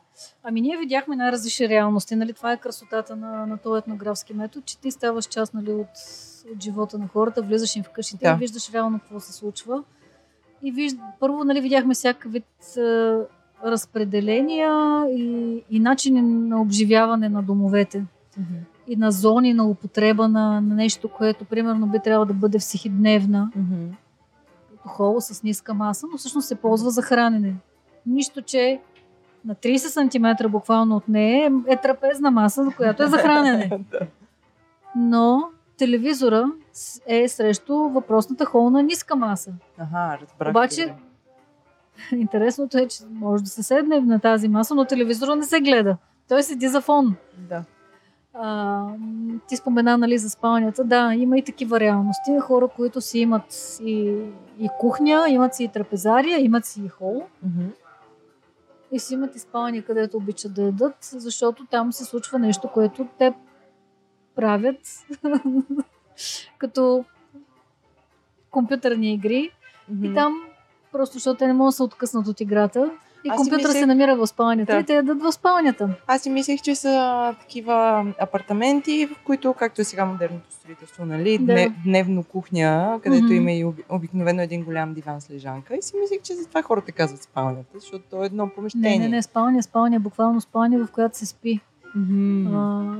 [0.42, 2.16] Ами ние видяхме най-различни реалности.
[2.16, 2.32] Нали?
[2.32, 5.88] Това е красотата на, на този етнографски метод, че ти ставаш част нали, от,
[6.54, 8.32] от живота на хората, влизаш им в къщите Да.
[8.32, 9.82] и виждаш реално какво се случва.
[10.62, 10.92] И виж...
[11.20, 12.44] първо нали, видяхме всякакъв вид
[12.76, 12.80] е,
[13.64, 18.04] разпределения и, и начини на обживяване на домовете.
[18.86, 23.50] И на зони на употреба на, на нещо, което примерно би трябвало да бъде всехидневна,
[24.70, 27.54] като холо с ниска маса, но всъщност се ползва за хранене.
[28.06, 28.80] Нищо, че
[29.44, 33.70] на 30 см буквално от нея е, е трапезна маса, която е за хранене.
[34.96, 35.48] Но
[35.82, 36.44] телевизора
[37.06, 39.52] е срещу въпросната холо на ниска маса.
[39.78, 40.50] Ага, разбрах.
[40.50, 40.94] Обаче- добре.
[42.20, 45.96] Интересното е, че може да се седне на тази маса, но телевизора не се гледа.
[46.28, 47.16] Той седи за фон.
[47.38, 47.64] Да.
[48.34, 48.84] А,
[49.48, 50.84] ти спомена нали, за спалнята.
[50.84, 52.38] Да, има и такива реалности.
[52.40, 54.22] Хора, които си имат и,
[54.58, 57.22] и кухня, имат си и трапезария, имат си и хол.
[57.42, 57.68] Мгм.
[58.92, 63.06] и си имат и спални, където обичат да ядат, защото там се случва нещо, което
[63.18, 63.32] те
[64.34, 64.78] правят
[66.58, 67.04] като
[68.50, 69.50] компютърни игри.
[69.88, 70.04] Мгм.
[70.04, 70.34] И там,
[70.92, 72.90] просто защото те не могат да се откъснат от играта.
[73.24, 74.78] И Аз компютъра мислех- се намира в спалнята Да.
[74.78, 75.88] и те ядат в спалнята.
[76.06, 76.94] Аз си мислех, че са
[77.40, 81.44] такива апартаменти, в които, както е сега модерното строителство, нали, Да.
[81.44, 83.32] дне, дневно кухня, където Мгм.
[83.32, 85.76] има и оби- обикновено един голям диван с лежанка.
[85.76, 88.90] И си мислех, че затова хората казват спалнята, защото то е едно помещение.
[88.90, 91.60] Не, не, не, спалня, спалня, буквално спалня, в която се спи.
[91.96, 92.46] Мгм.
[92.46, 92.96] А,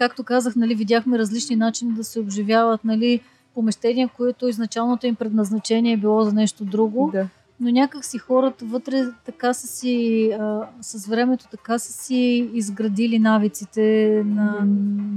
[0.00, 3.20] както казах, нали, видяхме различни начини да се обживяват, нали,
[3.54, 7.26] помещения, които изначалното им предназначение е било за нещо друго, Да.
[7.60, 13.18] но някак си хората вътре така са си, а, с времето така са си изградили
[13.18, 13.82] навиците
[14.26, 14.66] на,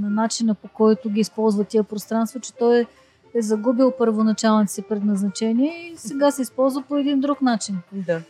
[0.00, 2.86] на начина по който ги използват тия пространства, че той е,
[3.34, 7.78] е загубил първоначалното си предназначение и сега се използва по един друг начин.
[7.92, 8.20] Да.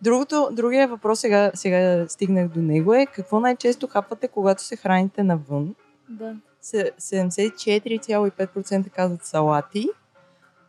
[0.00, 5.22] Другото, другия въпрос, сега, сега стигнах до него е какво най-често хапвате, когато се храните
[5.22, 5.74] навън?
[6.08, 6.36] Да.
[6.60, 9.88] Се- 74,5% казват салати,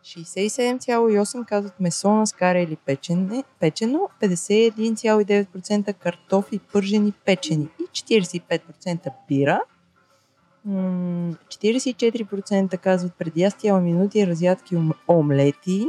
[0.04, 9.62] 67,8% казват месо на скара или печене, печено, 51,9% картофи, пържени, печени и 45% бира.
[10.68, 13.14] М, 44% казват
[13.58, 15.86] цяла минути разядки ом- омлети.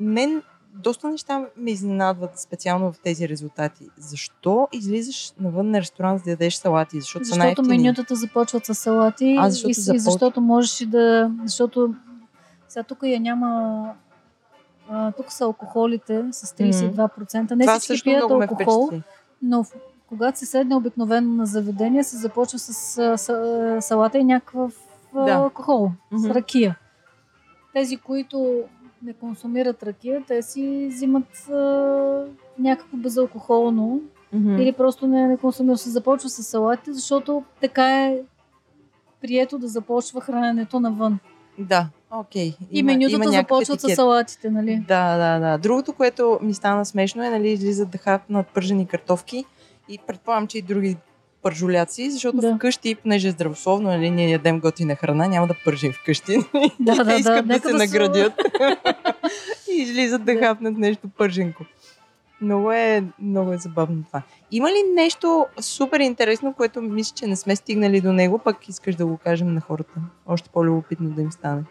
[0.00, 0.42] Мен
[0.74, 3.84] доста неща ме изненадват специално в тези резултати.
[3.96, 7.00] Защо излизаш навън на ресторант за да ядеш салати?
[7.00, 7.68] Защото, са Защото най-ефтини.
[7.68, 11.30] менютата започват с салати А, защото и, с- и защото можеш и да...
[11.44, 11.94] Защото
[12.68, 13.92] сега тук я няма...
[14.88, 17.50] А, тук са алкохолите с 32%.
[17.50, 18.90] Не Това всички пият алкохол,
[19.42, 19.72] но в-
[20.08, 22.72] когато се седне обикновено на заведение, се започва с
[23.18, 23.32] са-
[23.76, 24.74] а, салата и някакъв
[25.14, 25.32] Да.
[25.32, 26.22] алкохол, Мгм.
[26.22, 26.78] с ракия.
[27.72, 28.62] Тези, които
[29.02, 32.24] не консумират ракия, те си взимат а,
[32.58, 34.00] някакво безалкохолно
[34.32, 34.56] Мгм.
[34.58, 35.78] или просто не, не консумира.
[35.78, 38.18] Се започва с салатите, защото така е
[39.20, 41.18] прието да започва храненето навън.
[41.58, 42.54] Да, окей.
[42.70, 43.96] И менютата започват с етикет.
[43.96, 44.84] салатите, нали?
[44.88, 45.58] Да, да, да.
[45.58, 49.44] Другото, което ми стана смешно е, нали, излизат да хапнат пържени картофки
[49.88, 50.96] и предполагам, че и други
[51.42, 52.54] пържоляци, защото Да.
[52.56, 56.36] вкъщи, понеже е здравословно, нали, ние ядем готина храна, няма да пържим вкъщи.
[56.80, 57.14] Да, да, да.
[57.14, 58.32] искат да Нека се да наградят
[59.72, 60.40] и излизат да Да.
[60.40, 61.64] хапнат нещо пърженко.
[62.42, 64.22] Много е, много е забавно това.
[64.50, 68.94] Има ли нещо супер интересно, което мисля, че не сме стигнали до него, пък искаш
[68.94, 69.94] да го кажем на хората?
[70.26, 71.62] Още по-любопитно да им стане.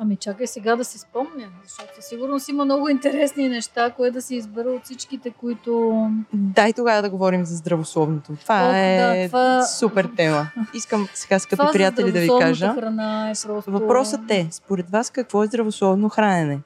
[0.00, 4.22] Ами чакай сега да си спомня, защото със сигурност има много интересни неща, кое да
[4.22, 6.00] си избера от всичките, които...
[6.32, 8.32] Дай тогава да говорим за здравословното.
[8.36, 10.50] Това Ох, е да, това- супер тема.
[10.74, 12.74] Искам сега, скъпи Това приятели, да ви кажа.
[12.74, 13.70] храна е просто...
[13.70, 16.58] Въпросът е, според вас какво е здравословно хранене?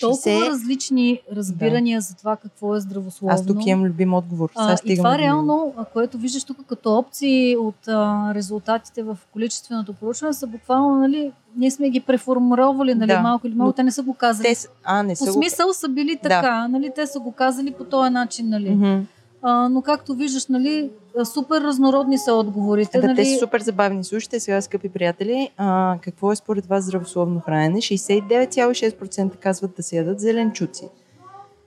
[0.00, 3.34] Толкова 60 различни разбирания за това какво е здравословно.
[3.34, 4.50] Аз тук имам любим отговор.
[4.56, 9.92] Сега А, и това реално, което виждаш тук като опции от а, резултатите в количественото
[9.92, 13.90] проучване, са буквално, нали, ние сме ги преформировали, нали, Да, малко или но те не
[13.90, 14.54] са го казали.
[14.54, 16.28] Те, а, не По са смисъл са били Да.
[16.28, 18.74] така, нали, те са го казали по този начин, нали.
[18.74, 19.00] го...
[19.46, 20.90] А, но както виждаш, нали,
[21.24, 23.00] супер разнородни са отговорите.
[23.00, 23.16] Да, нали.
[23.16, 24.04] те са супер забавни.
[24.04, 27.76] Слушайте сега, скъпи приятели, а, какво е според вас здравословно хранене?
[27.78, 30.88] 69,6% казват да се ядат зеленчуци.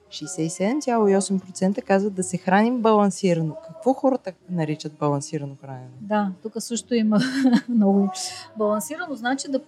[0.09, 3.55] 67,8% казват да се храним балансирано.
[3.67, 5.89] Какво хората наричат балансирано хранене?
[6.01, 7.19] Да, тук също има
[7.69, 8.09] много
[8.57, 9.15] балансирано.
[9.15, 9.59] Значи да,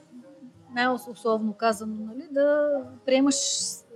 [0.75, 2.69] най-условно казано, нали, да
[3.05, 3.35] приемаш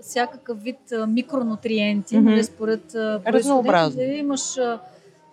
[0.04, 0.78] всякакъв вид
[1.08, 2.26] микронутриенти, Мгм.
[2.26, 3.95] нали, според Разнообразно.
[3.95, 4.56] да имаш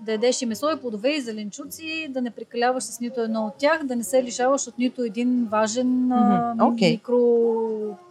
[0.03, 3.55] да ядеш и месо, и плодове, и зеленчуци, да не прекаляваш с нито едно от
[3.55, 6.91] тях, да не се лишаваш от нито един важен Мгм, окей.
[6.91, 7.18] микро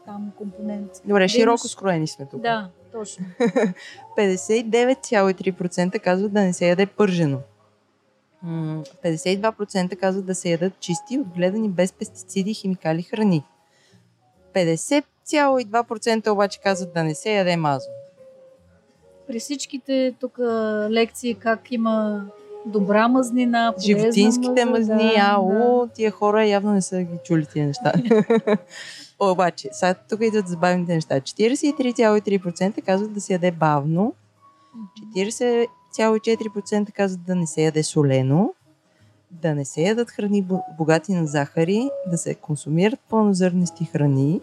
[0.06, 0.92] там, компонент.
[1.06, 2.42] Добре, широко имаш- скроени сме тук.
[2.42, 3.26] Да, точно.
[4.18, 7.38] 59,3% казват да не се яде пържено.
[8.44, 13.44] М, 52% казват да се ядат чисти, отгледани без пестициди химикали храни.
[15.34, 17.90] 50,2% обаче казват да не се яде мазо.
[19.28, 20.40] При всичките тук
[20.90, 22.26] лекции как има
[22.66, 27.46] добра мазнина, полезна Животинските мазна, мазни, да, ало, тия хора явно не са ги чули
[27.46, 27.94] тия неща.
[29.20, 31.22] Обаче, сега тук идват забавните неща.
[31.22, 34.14] 43,3% казват да се яде бавно,
[35.16, 38.54] 40,4% казват да не се яде солено,
[39.32, 44.42] да не се ядат храни бо- богати на захари, да се консумират пълнозърнести храни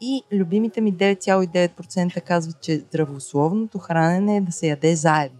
[0.00, 5.38] и любимите ми 9,9% казват, че здравословното хранене е да се яде заедно.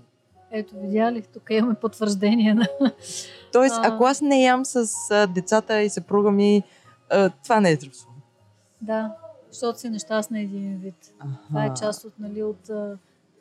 [0.52, 1.22] Ето, видя ли?
[1.24, 2.68] Тук имаме потвърждение на...
[3.52, 4.86] Тоест, ако аз не ям с
[5.26, 6.62] децата и съпруга ми,
[7.42, 8.20] това не е здравословно.
[8.80, 9.12] Да,
[9.50, 11.14] защото си нещастна един вид.
[11.48, 12.70] Това е част от, нали, от...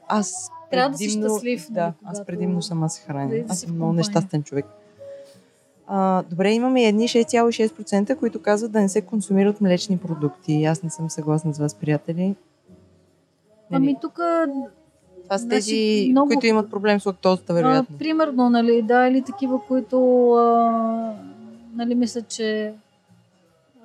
[0.08, 3.30] Аз Трябва да си предимно- щастлив, нали, Да, аз когато- предимно сама се храня.
[3.30, 4.66] да Аз съм много нещастен човек.
[5.88, 10.66] А, добре, имаме едни 6,6%, които казват да не се консумират млечни продукти.
[10.66, 12.36] Аз не съм съгласна с вас, приятели.
[13.72, 14.20] Ами тук
[15.24, 16.28] това са тези, значи, много...
[16.28, 17.96] които имат проблем с лактозата, вероятно.
[17.96, 21.14] А, примерно, нали, да, или такива, които а,
[21.76, 22.74] нали, мислят, че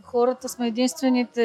[0.03, 1.45] хората сме единствените,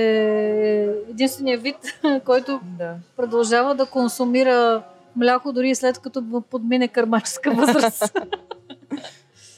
[1.10, 1.78] единствения вид,
[2.26, 2.96] който да.
[3.16, 4.84] продължава да консумира
[5.16, 8.18] мляко, дори след като подмине кърмаческа възраст.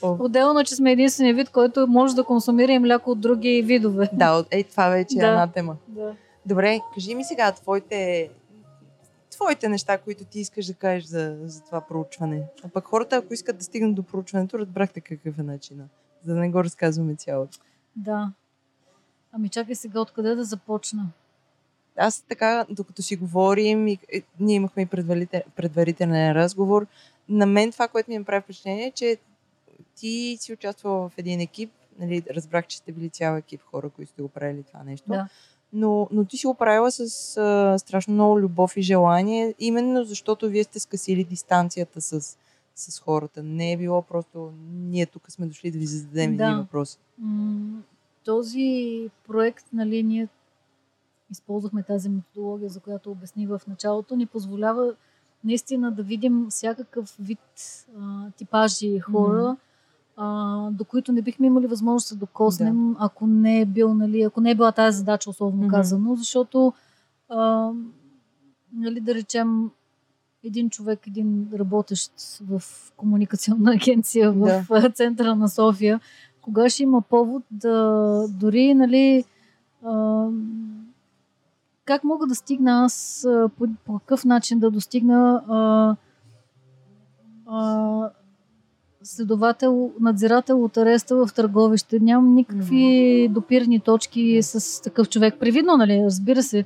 [0.02, 4.10] Отделно, че сме единствения вид, който може да консумира и мляко от други видове.
[4.12, 5.26] Да, ей, това вече е да.
[5.26, 5.76] е една тема.
[5.88, 6.14] Да.
[6.46, 8.30] Добре, кажи ми сега твоите,
[9.30, 12.42] твоите неща, които ти искаш да кажеш за, за това проучване.
[12.64, 15.84] А пък хората, ако искат да стигнат до проучването, разбрахте какъв е начина,
[16.24, 17.58] за да не го разказваме цялото.
[17.96, 18.32] Да.
[19.32, 21.06] Ами чакай сега, откъде да започна?
[21.96, 26.86] Аз така, докато си говорим, и, и, ние имахме и предварителен, предварителен разговор,
[27.28, 29.16] на мен това, което ми направи впечатление е, че
[29.98, 34.12] ти си участвала в един екип, нали, разбрах, че сте били цял екип хора, които
[34.12, 35.08] сте го правили това нещо.
[35.08, 35.28] Да.
[35.72, 37.00] Но, но ти си го правила с
[37.36, 42.36] а, страшно много любов и желание, именно защото вие сте скъсили дистанцията с,
[42.74, 43.42] с хората.
[43.42, 46.44] Не е било просто ние тук сме дошли да ви зададем да.
[46.44, 46.98] един въпрос.
[48.24, 50.28] този проект, нали, ние
[51.30, 54.94] използвахме тази методология, за която обясних в началото, ни позволява
[55.44, 57.38] наистина да видим всякакъв вид
[57.98, 59.56] а, типажи хора, mm-hmm
[60.20, 62.96] а, до които не бихме имали възможност да докоснем, да.
[62.98, 65.70] ако не е бил, нали, ако не е била тази задача, условно mm-hmm.
[65.70, 66.72] казано, защото
[67.28, 67.70] а,
[68.72, 69.70] нали, да речем
[70.44, 72.62] един човек, един работещ в
[72.96, 74.90] комуникационна агенция в да.
[74.90, 76.00] центъра на София,
[76.40, 79.24] кога ще има повод да дори, нали,
[79.84, 80.26] а,
[81.84, 83.26] как мога да стигна аз,
[83.58, 85.96] по, по какъв начин да достигна а,
[87.46, 88.10] а,
[89.08, 91.98] следовател, надзирател от ареста в търговище.
[92.00, 95.34] Нямам никакви допирни точки с такъв човек.
[95.40, 96.02] Привидно, нали?
[96.04, 96.64] Разбира се,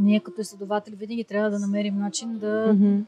[0.00, 3.02] ние като следователи винаги трябва да намерим начин да mm-hmm.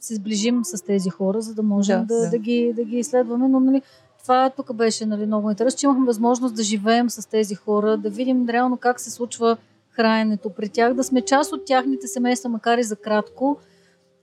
[0.00, 2.30] се сближим с тези хора, за да можем да, да, да.
[2.30, 3.48] да, ги, да ги изследваме.
[3.48, 3.82] Но нали,
[4.22, 8.10] това тук беше нали, много интересно, че имахме възможност да живеем с тези хора, да
[8.10, 9.56] видим реално как се случва
[9.90, 13.58] храненето при тях, да сме част от тяхните семейства, макар и за кратко,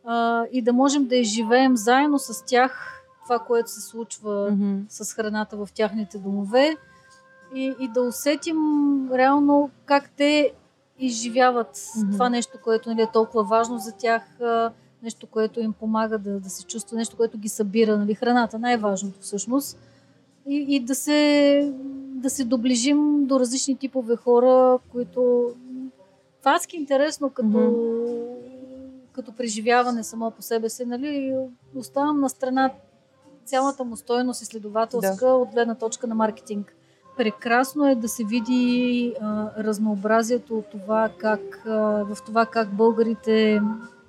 [0.06, 4.82] а, и да можем да изживеем заедно с тях това, което се случва mm-hmm.
[4.90, 6.78] с храната в тяхните домове
[7.56, 8.58] и, и да усетим
[9.14, 10.54] реално как те
[11.00, 12.12] изживяват mm-hmm.
[12.12, 14.24] това нещо, което нали, е толкова важно за тях,
[15.04, 17.98] нещо, което им помага да, да се чувства, нещо, което ги събира.
[17.98, 19.80] Нали, храната най-важното всъщност.
[20.48, 25.52] И, и да, се, да се доближим до различни типове хора, които
[26.40, 28.39] това е интересно като mm-hmm
[29.20, 31.36] като преживяване само по себе си, нали,
[31.76, 32.72] оставам на страна
[33.46, 35.34] цялата му стойност изследователска да.
[35.34, 36.76] от гледна точка на маркетинг.
[37.18, 41.70] Прекрасно е да се види а, разнообразието от това как, а,
[42.04, 43.62] в това как българите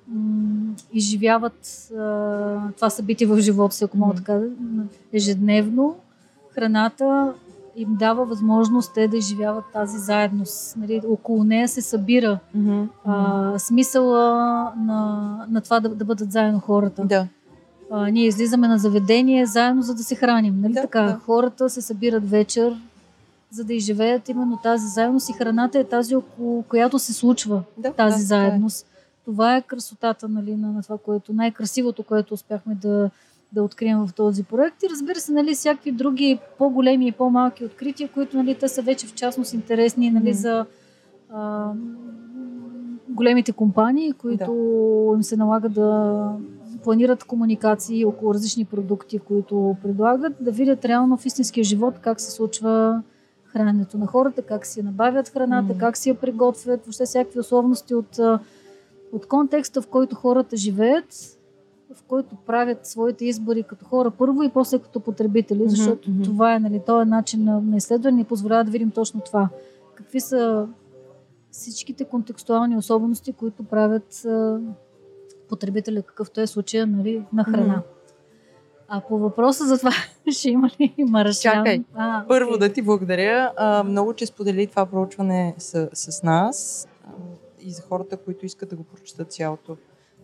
[0.07, 4.41] м- изживяват а, това събитие в живота си, ако мога така
[5.13, 5.95] ежедневно.
[6.49, 7.33] Храната
[7.75, 10.77] им дава възможност те да изживяват тази заедност.
[10.77, 12.87] Нали, около нея се събира mm-hmm.
[13.05, 14.23] а, смисъла
[14.77, 17.05] на, на това да, да бъдат заедно хората.
[17.05, 17.27] Да.
[17.91, 20.61] А, ние излизаме на заведение заедно, за да се храним.
[20.61, 21.01] Нали да, така?
[21.01, 21.19] Да.
[21.25, 22.75] Хората се събират вечер,
[23.51, 27.93] за да изживеят именно тази заедност и храната е тази, около която се случва да,
[27.93, 28.85] тази да, заедност.
[28.85, 28.91] Да.
[29.25, 33.09] Това е красотата нали, на, на това, което най-красивото, което успяхме да,
[33.51, 34.83] да открием в този проект.
[34.83, 39.07] И разбира се, нали, всякакви други по-големи и по-малки открития, които нали, те са вече
[39.07, 40.37] в частност интересни нали, mm.
[40.37, 40.65] за
[41.29, 41.71] а,
[43.09, 44.45] големите компании, които
[45.09, 45.15] да.
[45.15, 46.35] им се налага да
[46.83, 52.31] планират комуникации около различни продукти, които предлагат, да видят реално в истинския живот как се
[52.31, 53.03] случва
[53.43, 55.77] храненето на хората, как си набавят храната, mm.
[55.77, 58.19] как си я приготвят, въобще всякакви условности от,
[59.11, 61.37] от контекста, в който хората живеят
[61.93, 66.23] в който правят своите избори като хора първо и после като потребители, защото mm-hmm.
[66.23, 69.49] това е, нали, този начин на, на изследване и позволява да видим точно това.
[69.95, 70.67] Какви са
[71.51, 74.59] всичките контекстуални особености, които правят а,
[75.49, 77.75] потребителя, какъвто е случая нали, на храна.
[77.75, 78.01] Mm-hmm.
[78.87, 79.91] А по въпроса за това,
[80.31, 81.53] ще има ли маршан?
[81.53, 82.59] Чакай, а, първо okay.
[82.59, 83.51] да ти благодаря.
[83.57, 86.87] А, много, че сподели това проучване с, с нас
[87.59, 89.77] и за хората, които искат да го прочитат цялото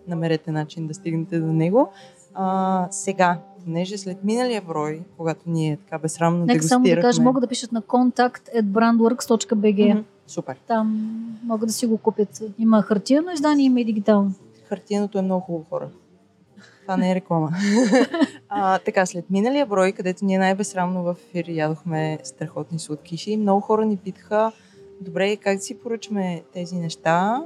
[0.08, 1.92] намерете начин да стигнете до него.
[2.34, 7.42] А, сега, понеже след миналия брой, когато ние така безсрамно Нека само да кажа, могат
[7.42, 9.56] да пишат на контакт at brandworks.bg.
[9.56, 10.04] Mm-hmm.
[10.28, 10.56] Супер.
[10.68, 12.44] Там могат да си го купят.
[12.60, 14.34] Има хартиено издание, има и дигитално.
[14.70, 15.90] Хартиеното е много хубаво хора.
[16.82, 17.52] Това не е реклама.
[18.50, 23.86] а, така, след миналия брой, където ние най-безсрамно в ефир ядохме страхотни сладкиши, много хора
[23.86, 24.52] ни питаха,
[25.02, 27.42] добре, как да си поръчаме тези неща?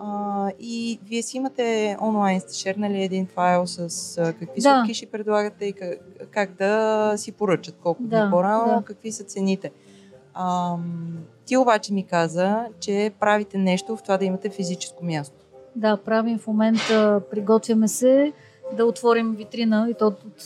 [0.00, 3.78] А, и вие си имате онлайн, сте шернали един файл с
[4.18, 4.60] а, какви Да.
[4.60, 5.98] сладкиши предлагате и как,
[6.30, 8.82] как да си поръчат, колко Да, дни по-рано, да.
[8.84, 9.70] какви са цените.
[10.34, 15.34] Ам, ти обаче ми каза, че правите нещо в това да имате физическо място.
[15.76, 18.32] Да, правим в момента, приготвяме се
[18.72, 20.42] да отворим витрина и то от, от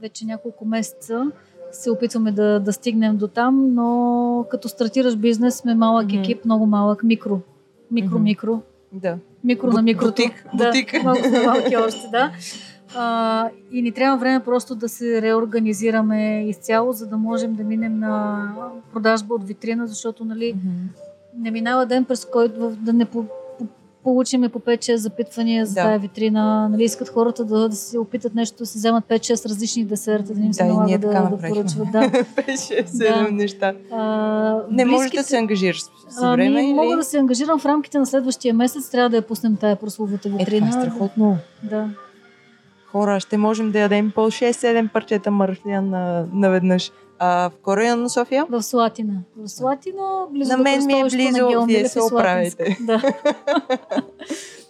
[0.00, 1.30] вече няколко месеца
[1.72, 6.18] се опитваме да, да стигнем до там, но като стартираш бизнес сме малък Мгм.
[6.18, 7.40] екип, много малък, микро.
[7.92, 8.22] Микро, Мгм.
[8.22, 8.60] микро.
[8.92, 9.16] Да.
[9.44, 10.06] Микро Бу- на микрото.
[10.08, 11.02] бутик, Да, бутик.
[11.04, 12.30] малко сме малки още, да.
[12.94, 17.98] А, и ни трябва време просто да се реорганизираме изцяло, за да можем да минем
[17.98, 18.48] на
[18.92, 20.54] продажба от витрина, защото нали,
[21.36, 23.04] не минава ден, през който да не
[24.04, 25.82] получиме по 5-6 запитвания за Да.
[25.82, 26.68] тази витрина.
[26.68, 30.40] Нали, искат хората да, да си опитат нещо, да си вземат 5-6 различни десерта, да
[30.40, 31.92] им се Да, налага да, да поръчват.
[31.92, 32.10] Да.
[32.36, 33.32] Беше седем Да.
[33.32, 33.72] неща.
[33.90, 36.74] А, Не можеш близките- да се ангажираш с Ами, време или...
[36.74, 40.28] мога да се ангажирам в рамките на следващия месец, трябва да я пуснем тая прословута
[40.28, 40.70] Е, витрина.
[40.70, 41.36] това е страхотно.
[41.62, 41.88] Да.
[42.86, 46.90] Хора, ще можем да ядем по 6-7 парчета маршлян на, наведнъж.
[47.24, 48.46] А в Корея на София?
[48.50, 49.22] В Слатина.
[49.36, 52.78] В Слатина, близо На мен ми е близо, на вие се оправяйте.
[52.80, 52.98] Да.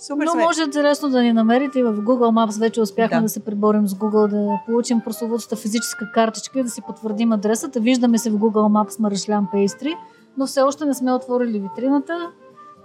[0.00, 2.60] Супер Но може интересно да ни намерите и в Google Maps.
[2.60, 3.22] Вече успяхме Да.
[3.22, 7.80] да, се преборим с Google, да получим прословутата физическа картичка и да си потвърдим адресата.
[7.80, 9.96] Виждаме се в Google Maps Марашлян Пейстри,
[10.36, 12.30] но все още не сме отворили витрината.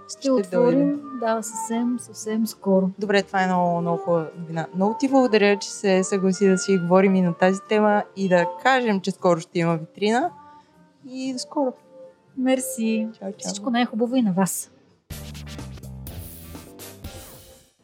[0.10, 2.90] Ще, Ще отворим, да, съвсем, съвсем скоро.
[3.00, 4.68] Добре, това е много, много хубава новина.
[4.76, 8.46] Много ти благодаря, че се съгласи да си говорим и на тази тема и да
[8.64, 10.32] кажем, че скоро ще има витрина.
[11.10, 11.74] И до скоро.
[12.38, 13.08] Мерси.
[13.20, 13.50] Чао, чао.
[13.50, 14.72] Всичко най-хубаво и на вас.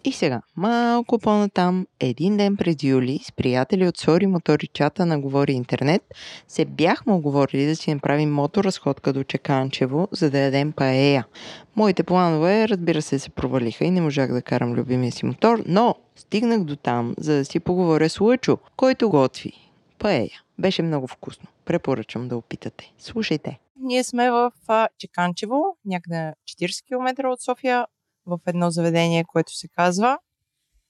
[0.06, 5.20] И сега, малко по-натам, един ден през юли, с приятели от Сори Мотори чата на
[5.20, 6.02] Говори Интернет,
[6.48, 11.28] се бяхме оговорили да си направим моторазходка до Чеканчево, за да ядем паея.
[11.76, 15.96] Моите планове, разбира се, се провалиха и не можах да карам любимия си мотор, но
[16.16, 19.54] стигнах до там, за да си поговоря с Лъчо, който готви
[20.00, 20.42] паея.
[20.60, 21.50] Беше много вкусно.
[21.66, 22.94] Препоръчвам да опитате.
[22.98, 23.60] Слушайте.
[23.80, 24.52] Ние сме в
[24.98, 27.86] Чеканчево, някъде 40 км от София,
[28.26, 30.20] в едно заведение, което се казва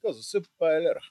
[0.06, 1.02] Казва се паелера.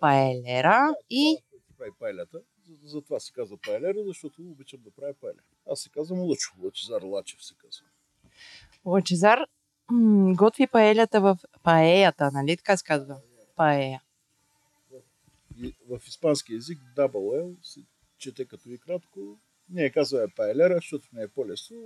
[0.00, 1.36] Паелера и
[1.78, 2.38] Прави пайлята.
[2.66, 5.38] За- Затова се казва паелера, защото обичам да правя паеля.
[5.70, 6.52] Аз се казвам Лъчо.
[6.64, 7.84] Лъчезар Лачев се казва.
[8.84, 9.38] Лъчезар
[9.90, 13.20] м- готви паелята в паеята, нали така се казва?
[13.56, 14.02] Паея.
[15.58, 17.80] И в испански язик double L се
[18.18, 19.38] чете като и кратко.
[19.68, 21.76] Ние казваме паелера, защото не е по-лесно.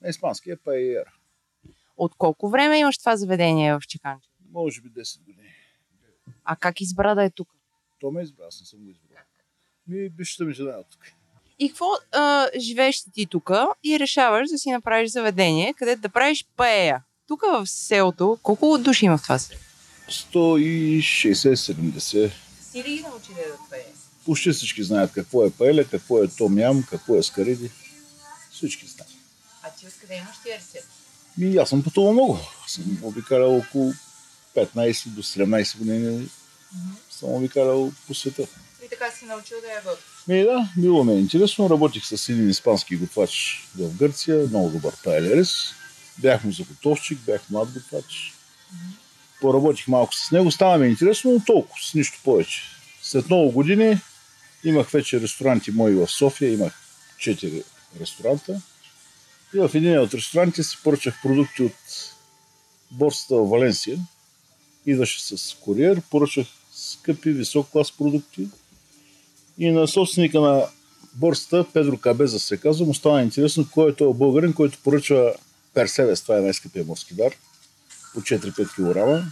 [0.00, 1.12] На испански е паелера.
[1.96, 4.32] От колко време имаш това заведение в Чеканчево?
[4.52, 5.48] Може би 10 години.
[6.44, 7.48] А как избра да е тук?
[8.00, 9.18] То ме избра, аз не съм го избрал.
[9.86, 11.00] Ми бившата ми жена е тук.
[11.58, 13.50] И какво а, живееш ти тук
[13.84, 17.04] и решаваш да си направиш заведение, където да правиш паея?
[17.28, 19.60] Тук в селото, колко души има в това село?
[20.08, 22.30] 160-70.
[22.60, 23.86] Си ли ги научи да паея?
[24.24, 27.70] Почти всички знаят какво е паеля, какво е том ям, какво е скариди.
[28.50, 29.12] Всички знаят.
[29.62, 30.95] А ти откъде имаш тия рецепти?
[31.38, 32.38] Ми, аз съм пътувал много.
[32.66, 33.92] Съм обикалял около
[34.56, 36.28] 15 до 17 години.
[37.10, 38.46] Съм обикалял по света.
[38.84, 40.06] И така си научил да я готвиш.
[40.28, 41.70] Ми, да, било ми е интересно.
[41.70, 45.50] Работих с един испански готвач в Гърция, много добър паелерес.
[46.18, 48.34] Бях му заготовчик, бях млад готвач.
[49.40, 52.62] Поработих малко с него, стана ми интересно, но толкова, с нищо повече.
[53.02, 54.00] След много години
[54.64, 56.72] имах вече ресторанти мои в София, имах
[57.18, 57.62] 4
[58.00, 58.60] ресторанта.
[59.54, 61.72] И в един от ресторантите си поръчах продукти от
[62.90, 63.98] борсата в Валенсия.
[64.86, 68.48] Идваше с куриер, поръчах скъпи, висок клас продукти.
[69.58, 70.66] И на собственика на
[71.14, 75.34] борсата, Педро Кабеза се казва, му стана интересно кой е този българин, който поръчва
[75.74, 77.32] Персевес, това е най-скъпия морски дар,
[78.14, 79.24] по 4-5 кг.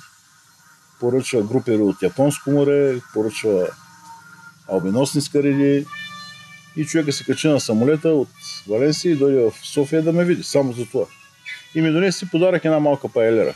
[1.00, 3.68] Поръчва групери от Японско море, поръчва
[4.68, 5.86] албиносни скариди.
[6.76, 8.28] И човека се качи на самолета от
[8.68, 11.06] Валенсия и дойде в София да ме види, само за това.
[11.74, 13.54] И ми донесе подарък една малка паелера.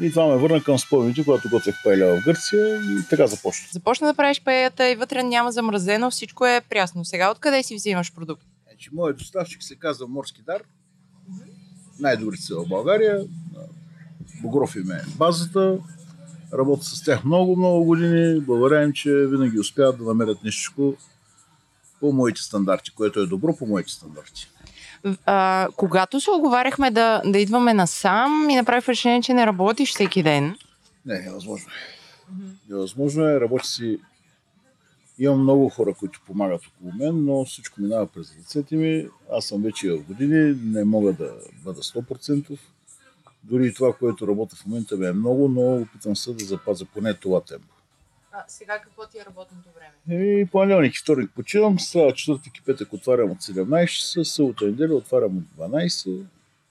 [0.00, 3.68] И това ме върна към спомените, когато готвех паеля в Гърция и така започна.
[3.72, 7.04] Започна да правиш паеята и вътре няма замразено, всичко е прясно.
[7.04, 8.42] Сега откъде си взимаш продукт?
[8.68, 10.62] Значи, моят доставчик се казва Морски дар.
[12.00, 13.20] Най-добрите са в България.
[14.42, 15.78] Богров им е базата.
[16.52, 18.40] Работя с тях много, много години.
[18.40, 20.96] Благодаря им, че винаги успяват да намерят нещо
[22.00, 24.50] по моите стандарти, което е добро по моите стандарти.
[25.26, 30.22] А, когато се оговаряхме да, да идваме насам и направих решение, че не работиш всеки
[30.22, 30.56] ден,
[31.06, 31.70] Не, е възможно.
[32.68, 33.98] Невъзможно е, работи си
[35.18, 39.08] Имам много хора, които помагат около мен, но всичко минава през ръцете ми.
[39.32, 41.34] Аз съм вече в години, не мога да
[41.64, 42.58] бъда 100%.
[43.44, 46.84] Дори и това, което работя в момента ми е много, но опитам се да запазя
[46.84, 47.74] поне това темпо.
[48.38, 50.22] А сега какво ти е работното време?
[50.24, 54.68] И понеделник и вторник почивам, сега четвъртък и петък отварям от 17 часа, събота и
[54.68, 56.22] неделя отварям от 12.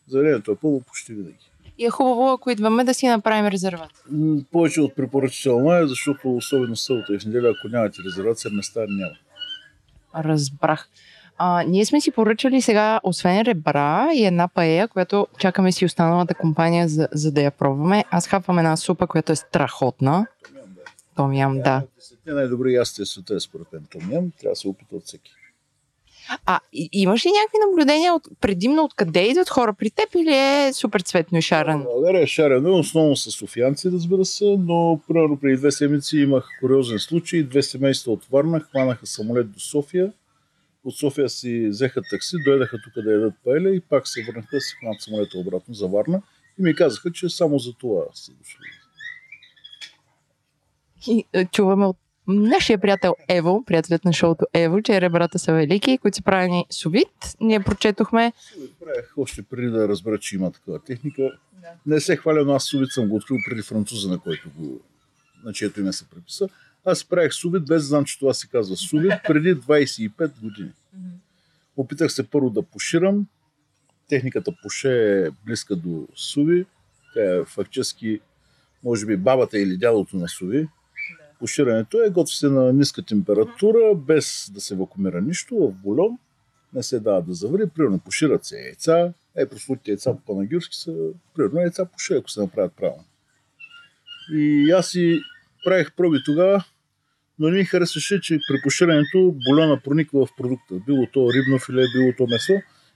[0.08, 1.50] Заведението е пълно почти винаги.
[1.78, 3.92] И е хубаво, ако идваме да си направим резерват.
[4.12, 8.80] М, Повече от препоръчително е, защото особено събота и в неделя, ако нямате резервация, места
[8.90, 9.16] няма.
[10.16, 10.90] Разбрах.
[11.38, 16.36] А, ние сме си поръчали сега, освен ребра и една паея, която чакаме си останалата
[16.36, 18.06] компания, за, за да я пробваме.
[18.12, 20.28] Аз хапвам една супа, която е страхотна.
[21.18, 21.84] Том ям, да.
[21.96, 25.32] Десетте най-добри ястия света е според мен Том Ям, трябва да се опита от всеки.
[26.46, 30.74] А и, имаш ли някакви наблюдения от, предимно откъде идват хора при теб или е
[30.74, 31.80] супер цветно и шарен?
[31.80, 36.48] В България е шарено, основно с софиянци, разбира се, но примерно преди две седмици имах
[36.60, 37.44] куриозен случай.
[37.44, 40.12] Две семейства от Варна хванаха самолет до София.
[40.84, 44.62] От София си взеха такси, дойдаха тук да ядат паеля и пак се върнаха да
[44.62, 46.22] си хванат самолета обратно за Варна.
[46.60, 48.60] И ми казаха, че само за това са дошли.
[51.08, 51.98] И е, чуваме от
[52.28, 57.36] нашия приятел Ево, приятелят на шоуто Ево, че ребрата са велики, които са правени совит.
[57.40, 58.34] Ние прочетохме
[58.80, 61.32] правех още преди да разбера, че има такава техника.
[61.86, 64.80] Не се хваля, но аз сувит съм го открил преди француза, на който го,
[65.44, 66.50] на чието име се преписа.
[66.86, 70.72] Аз правих сувит, без да знам, че това се казва сувит, преди 25 години.
[71.78, 73.28] Опитах се първо да пуширам.
[74.10, 76.66] Техниката пуше е близка до суви.
[77.14, 78.20] Тя е фактически,
[78.84, 80.68] може би, бабата или дядото на суви.
[81.40, 86.18] Пуширането е готви се на ниска температура, без да се вакуумира нищо, в бульон.
[86.74, 87.70] Не се дава да завари.
[87.76, 89.14] Примерно пушират се яйца.
[89.36, 90.94] Е, прослутите яйца по панагюрски са,
[91.36, 93.04] примерно яйца пуше, ако се направят правилно.
[94.34, 95.20] И аз си
[95.66, 96.64] правих проби тогава,
[97.40, 100.76] но не ми харесваше, че при пуширането бульона прониква в продукта.
[100.86, 102.54] Било то рибно филе, било то месо.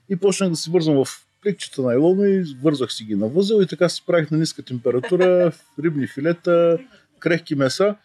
[0.09, 3.61] И почнах да си вързвам в пликчета на илоно и вързах си ги на възел
[3.61, 5.51] и така си правих на ниска температура
[5.83, 6.79] рибни филета,
[7.19, 7.95] крехки меса.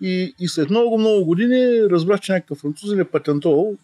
[0.00, 3.76] И, и след много, много години разбрах, че някакъв французин е патентовал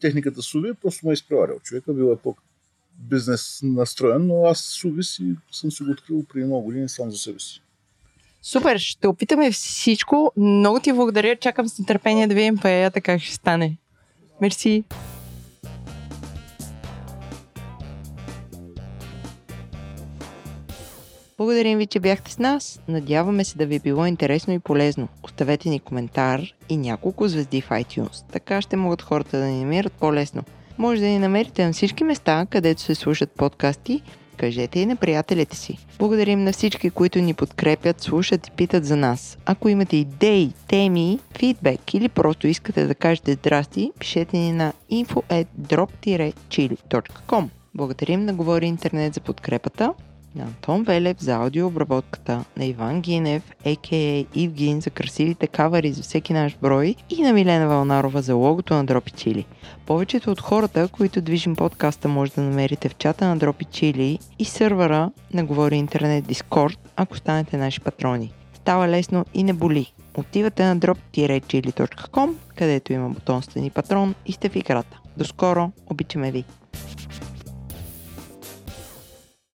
[0.00, 1.58] техниката суви, просто ме е изпреварил.
[1.62, 6.62] Човека бил е по-бизнес настроен, но аз суви си, съм си го открил преди много
[6.62, 7.62] години сам за себе си.
[8.42, 10.32] Супер, ще опитаме всичко.
[10.36, 11.36] Много ти благодаря.
[11.36, 13.76] Чакам с нетърпение да видим паеята как ще стане.
[14.40, 14.84] Мерси.
[21.42, 22.80] Благодарим ви, че бяхте с нас.
[22.88, 25.08] Надяваме се да ви е било интересно и полезно.
[25.22, 28.32] Оставете ни коментар и няколко звезди в iTunes.
[28.32, 30.42] Така ще могат хората да ни намират по-лесно.
[30.78, 34.02] Може да ни намерите на всички места, където се слушат подкасти.
[34.36, 35.78] Кажете и на приятелите си.
[35.98, 39.38] Благодарим на всички, които ни подкрепят, слушат и питат за нас.
[39.46, 47.48] Ако имате идеи, теми, фидбек или просто искате да кажете здрасти, пишете ни на info.drop-chili.com
[47.74, 49.94] Благодарим на Говори Интернет за подкрепата,
[50.34, 54.24] на Антон Велев за аудиообработката, на Иван Гинев, а.к.а.
[54.34, 58.84] Ивгин за красивите кавари за всеки наш брой и на Милена Вълнарова за логото на
[58.84, 59.46] Дропи Чили.
[59.86, 64.44] Повечето от хората, които движим подкаста, може да намерите в чата на Дропи Чили и
[64.44, 68.32] сървъра на Говори Интернет Дискорд, ако станете наши патрони.
[68.54, 69.92] Става лесно и не боли.
[70.14, 75.00] Отивате на drop-chili.com, където има бутон Стани патрон и сте в играта.
[75.16, 76.44] До скоро, обичаме ви!